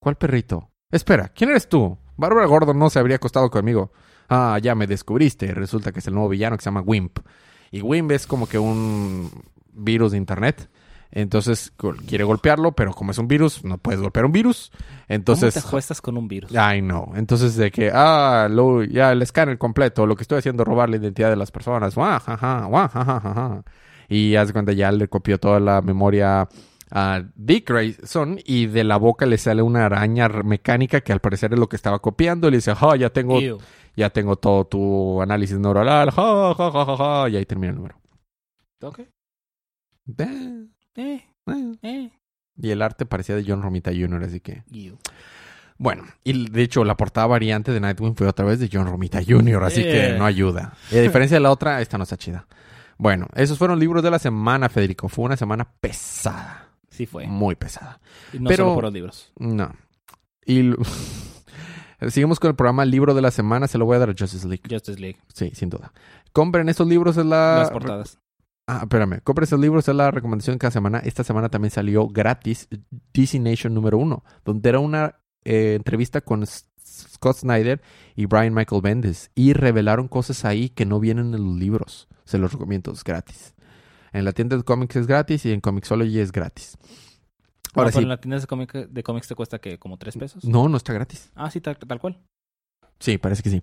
[0.00, 0.70] ¿Cuál perrito?
[0.90, 1.98] Espera, ¿quién eres tú?
[2.16, 3.92] Bárbara Gordon no se habría acostado conmigo.
[4.28, 5.52] Ah, ya me descubriste.
[5.54, 7.18] Resulta que es el nuevo villano que se llama Wimp.
[7.70, 9.30] Y Wimp es como que un
[9.72, 10.68] virus de internet.
[11.12, 11.72] Entonces
[12.06, 14.72] quiere golpearlo, pero como es un virus, no puedes golpear un virus.
[15.08, 16.54] Entonces, ¿Cómo te acuestas con un virus?
[16.54, 17.12] Ay, no.
[17.14, 20.90] Entonces, de que, ah, lo, ya el escáner completo, lo que estoy haciendo es robar
[20.90, 21.94] la identidad de las personas.
[24.08, 26.48] Y haz cuenta, ya le copió toda la memoria
[26.90, 31.52] a Dick Grayson y de la boca le sale una araña mecánica que al parecer
[31.52, 32.48] es lo que estaba copiando.
[32.48, 33.58] Y le dice, ah, ya tengo, Ew.
[33.96, 36.10] ya tengo todo tu análisis neuronal.
[36.10, 37.28] Ja, ja, ja, ja.
[37.28, 37.96] Y ahí termina el número.
[38.82, 39.00] Ok.
[40.18, 40.66] Eh,
[40.96, 41.22] Eh,
[41.82, 42.10] eh.
[42.58, 44.62] Y el arte parecía de John Romita Jr., así que...
[44.70, 44.96] Ew.
[45.78, 49.20] Bueno, y de hecho la portada variante de Nightwing fue otra vez de John Romita
[49.26, 50.72] Jr., así que no ayuda.
[50.90, 52.46] Y a diferencia de la otra, esta no está chida.
[52.96, 55.08] Bueno, esos fueron libros de la semana, Federico.
[55.10, 56.65] Fue una semana pesada,
[56.96, 57.26] Sí fue.
[57.26, 58.00] muy pesada.
[58.32, 59.32] Y no Pero- solo por los libros.
[59.38, 59.72] No.
[60.44, 60.72] Y
[62.08, 64.46] seguimos con el programa Libro de la Semana, se lo voy a dar a Justice
[64.46, 64.62] League.
[64.68, 65.18] Justice League.
[65.34, 65.92] Sí, sin duda.
[66.32, 67.58] Compren estos libros, es la...
[67.58, 68.18] Las portadas.
[68.68, 69.20] Ah, espérame.
[69.22, 70.98] Compren estos libros, es la recomendación cada semana.
[70.98, 72.68] Esta semana también salió gratis
[73.14, 77.80] DC Nation número uno, donde era una eh, entrevista con Scott Snyder
[78.16, 79.30] y Brian Michael Bendis.
[79.34, 82.08] Y revelaron cosas ahí que no vienen en los libros.
[82.24, 83.54] Se los recomiendo, es gratis.
[84.12, 86.76] En la tienda de cómics es gratis y en Comixology es gratis.
[87.74, 87.98] Ahora sí.
[87.98, 90.44] En la tienda de cómic- de cómics te cuesta que como tres pesos.
[90.44, 91.30] No, no está gratis.
[91.34, 92.18] Ah, sí, tal, tal cual.
[92.98, 93.62] Sí, parece que sí.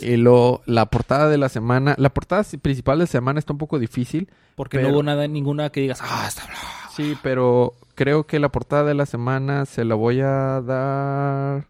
[0.00, 3.58] Y lo, la portada de la semana, la portada principal de la semana está un
[3.58, 4.28] poco difícil.
[4.56, 6.42] Porque pero- no hubo nada, ninguna que digas, ah, está
[6.96, 11.68] Sí, pero creo que la portada de la semana se la voy a dar.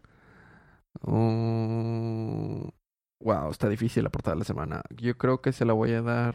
[1.03, 2.69] Mm,
[3.21, 4.83] wow, está difícil la portada de la semana.
[4.97, 6.35] Yo creo que se la voy a dar.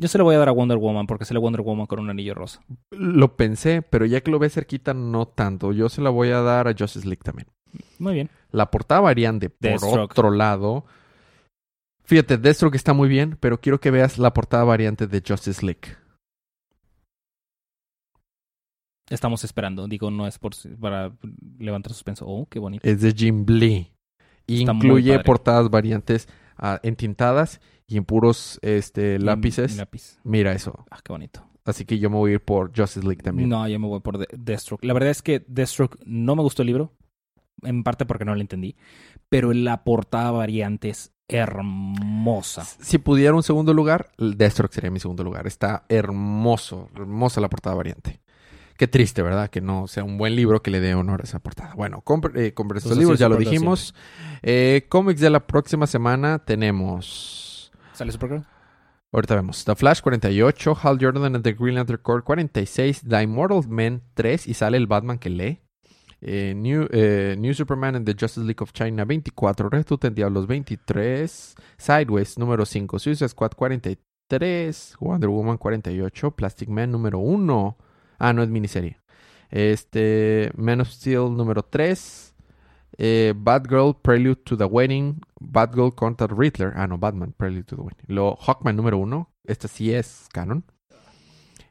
[0.00, 2.08] Yo se lo voy a dar a Wonder Woman porque sale Wonder Woman con un
[2.08, 2.62] anillo rosa.
[2.92, 5.72] Lo pensé, pero ya que lo ves cerquita, no tanto.
[5.72, 7.48] Yo se la voy a dar a Justice League también.
[7.98, 8.30] Muy bien.
[8.52, 10.12] La portada variante, por Deathstroke.
[10.12, 10.84] otro lado.
[12.04, 15.96] Fíjate, Deathstroke está muy bien, pero quiero que veas la portada variante de Justice League.
[19.10, 19.88] Estamos esperando.
[19.88, 21.12] Digo, no es por para
[21.58, 22.24] levantar suspenso.
[22.26, 22.88] Oh, qué bonito.
[22.88, 23.92] Es de Jim Lee.
[24.46, 29.76] Está Incluye portadas variantes ah, entintadas y en puros este, lápices.
[29.76, 30.20] Lápiz.
[30.22, 30.84] Mira eso.
[30.90, 31.44] Ah, qué bonito.
[31.64, 33.48] Así que yo me voy a ir por Justice League también.
[33.48, 34.84] No, yo me voy por De- Deathstroke.
[34.84, 36.92] La verdad es que Deathstroke no me gustó el libro.
[37.62, 38.76] En parte porque no lo entendí.
[39.28, 42.64] Pero la portada variante es hermosa.
[42.64, 45.46] Si pudiera un segundo lugar, Deathstroke sería mi segundo lugar.
[45.46, 48.20] Está hermoso, hermosa la portada variante.
[48.78, 49.50] Qué triste, ¿verdad?
[49.50, 51.74] Que no sea un buen libro que le dé honor a esa portada.
[51.74, 53.92] Bueno, compre, eh, compre estos libros, ya lo dijimos.
[54.42, 57.57] Eh, cómics de la próxima semana tenemos...
[57.98, 58.44] ¿Sale Supergirl?
[59.10, 59.64] Ahorita vemos.
[59.64, 64.46] The Flash 48, Hal Jordan and the Green Lantern Corps 46, The Immortal Men 3
[64.46, 65.60] y sale el Batman que lee.
[66.20, 70.14] Eh, New, eh, New Superman and the Justice League of China 24, Red Hood en
[70.14, 77.76] Diablos 23, Sideways número 5, Suicide Squad 43, Wonder Woman 48, Plastic Man número 1.
[78.20, 79.00] Ah, no es miniserie.
[79.50, 82.36] Este, Man of Steel número 3,
[82.96, 86.72] eh, Batgirl Prelude to the Wedding, Batgirl contra Riddler.
[86.76, 88.04] Ah, no, Batman Prelude to the Wedding.
[88.08, 90.64] Lo Hawkman número 1, esta sí es canon.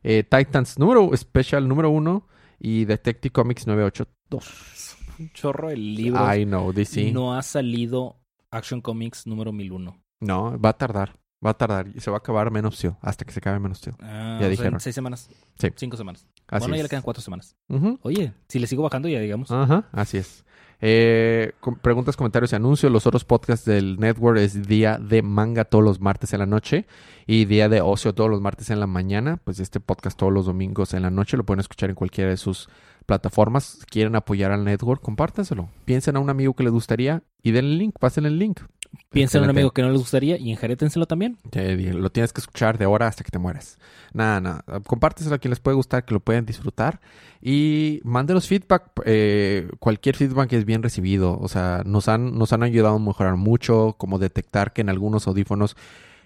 [0.03, 2.28] Eh, Titans número Special número 1
[2.59, 4.95] y Detective Comics 982.
[5.20, 6.36] Un chorro de libros.
[6.38, 7.11] I know, DC.
[7.11, 7.22] No.
[7.22, 8.18] No ha salido
[8.51, 9.97] Action Comics número 1001.
[10.22, 11.15] va a tardar.
[11.45, 13.59] Va a tardar y se va a acabar Man of Steel hasta que se acabe
[13.59, 13.95] Man of Steel.
[13.99, 14.74] Ah, Ya sea, dijeron.
[14.76, 15.30] en seis semanas.
[15.59, 15.68] Sí.
[15.76, 16.26] Cinco semanas.
[16.47, 16.84] Así bueno, ya es.
[16.86, 17.55] le quedan cuatro semanas.
[17.70, 17.99] Ujú.
[18.01, 19.51] Oye, si le sigo bajando ya digamos.
[19.51, 20.43] Ajá, así es.
[20.80, 22.91] Eh, preguntas, comentarios y anuncios.
[22.91, 26.86] Los otros podcasts del network es día de manga todos los martes en la noche
[27.25, 29.38] y día de ocio todos los martes en la mañana.
[29.43, 32.38] Pues este podcast todos los domingos en la noche lo pueden escuchar en cualquiera de
[32.38, 32.69] sus
[33.05, 33.86] plataformas.
[33.89, 35.69] Quieren apoyar al network, compártanselo.
[35.86, 38.61] Piensen a un amigo que les gustaría y denle el link, pasen el link.
[39.09, 41.38] Piensa en un amigo que no les gustaría y enjarétenselo también.
[41.49, 43.77] Te Lo tienes que escuchar de ahora hasta que te mueras.
[44.13, 44.63] Nada, nada.
[44.85, 46.99] Compárteselo a quien les puede gustar, que lo puedan disfrutar.
[47.41, 48.91] Y mándenos feedback.
[49.05, 51.38] eh, cualquier feedback es bien recibido.
[51.39, 53.95] O sea, nos han, nos han ayudado a mejorar mucho.
[53.97, 55.75] Como detectar que en algunos audífonos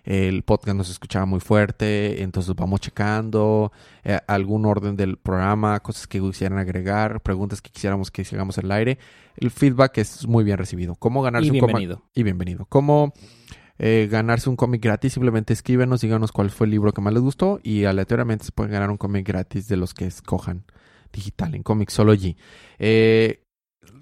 [0.04, 2.24] el podcast nos escuchaba muy fuerte.
[2.24, 3.72] Entonces vamos checando
[4.04, 8.66] eh, algún orden del programa, cosas que quisieran agregar, preguntas que quisiéramos que hagamos en
[8.66, 8.97] el aire.
[9.38, 10.95] El feedback es muy bien recibido.
[10.95, 12.04] ¿Cómo ganarse Y un bienvenido.
[12.14, 12.66] y bienvenido.
[12.66, 13.14] ¿Cómo
[13.80, 15.14] eh, ganarse un cómic gratis?
[15.14, 18.72] Simplemente escríbenos, díganos cuál fue el libro que más les gustó y aleatoriamente se pueden
[18.72, 20.66] ganar un cómic gratis de los que escojan
[21.12, 22.38] digital en Comixology.
[22.80, 23.41] Eh,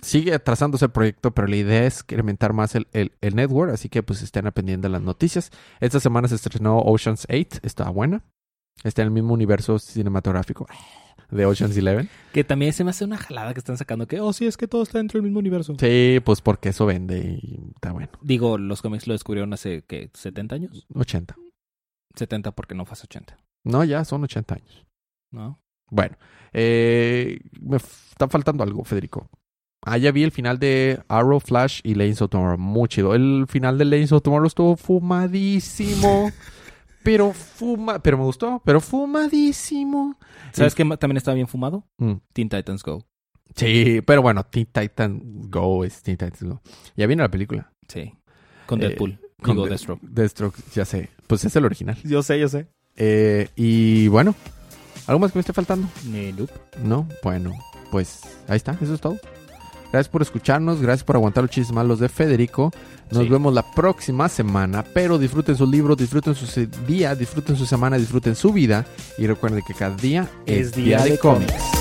[0.02, 3.90] sigue atrasándose el proyecto, pero la idea es incrementar más el, el- el network, así
[3.90, 5.52] que pues estén pendientes de las noticias.
[5.80, 8.24] Esta semana se estrenó Ocean's 8, está buena.
[8.84, 10.66] Está en el mismo universo cinematográfico
[11.32, 12.08] de Ocean's 11.
[12.34, 14.68] Que también se me hace una jalada que están sacando que, oh, sí, es que
[14.68, 15.76] todo está dentro del mismo universo.
[15.80, 18.10] Sí, pues porque eso vende y está bueno.
[18.22, 20.12] Digo, los cómics lo descubrieron hace, ¿qué?
[20.14, 20.88] ¿70 años?
[20.96, 21.36] 80.
[22.16, 24.86] 70 porque no fue hace 80, No, ya son 80 años.
[25.32, 25.60] ¿no?
[25.92, 26.18] Bueno,
[26.54, 29.30] eh, me está faltando algo, Federico.
[29.82, 32.58] Ah, ya vi el final de Arrow, Flash y Legends of Tomorrow.
[32.58, 33.16] Muy chido.
[33.16, 36.32] El final de Legends of Tomorrow estuvo fumadísimo.
[37.04, 38.00] pero fuma...
[38.00, 38.62] Pero me gustó.
[38.66, 40.18] Pero fumadísimo.
[40.52, 41.86] ¿Sabes qué también estaba bien fumado?
[41.98, 42.14] Mm.
[42.34, 43.06] Teen Titans Go.
[43.56, 46.62] Sí, pero bueno, Teen Titan Go es Teen Titans Go.
[46.96, 47.72] Ya viene la película.
[47.88, 48.14] Sí.
[48.66, 49.20] Con Eh, Deadpool.
[49.42, 50.02] con Digo, De- Deathstroke.
[50.04, 51.10] Deathstroke, ya sé.
[51.28, 51.98] Pues es el original.
[52.04, 52.68] Yo sé, yo sé.
[52.98, 54.36] Eh, y bueno,
[55.08, 55.88] ¿algo más que me esté faltando?
[56.06, 56.54] Nope.
[56.84, 57.52] No, bueno,
[57.92, 59.18] pues ahí está, eso es todo.
[59.92, 62.72] Gracias por escucharnos, gracias por aguantar los chistes malos de Federico.
[63.12, 63.30] Nos Sí.
[63.30, 66.46] vemos la próxima semana, pero disfruten sus libros, disfruten su
[66.88, 68.86] día, disfruten su semana, disfruten su vida
[69.18, 71.79] y recuerden que cada día Es día de cómics.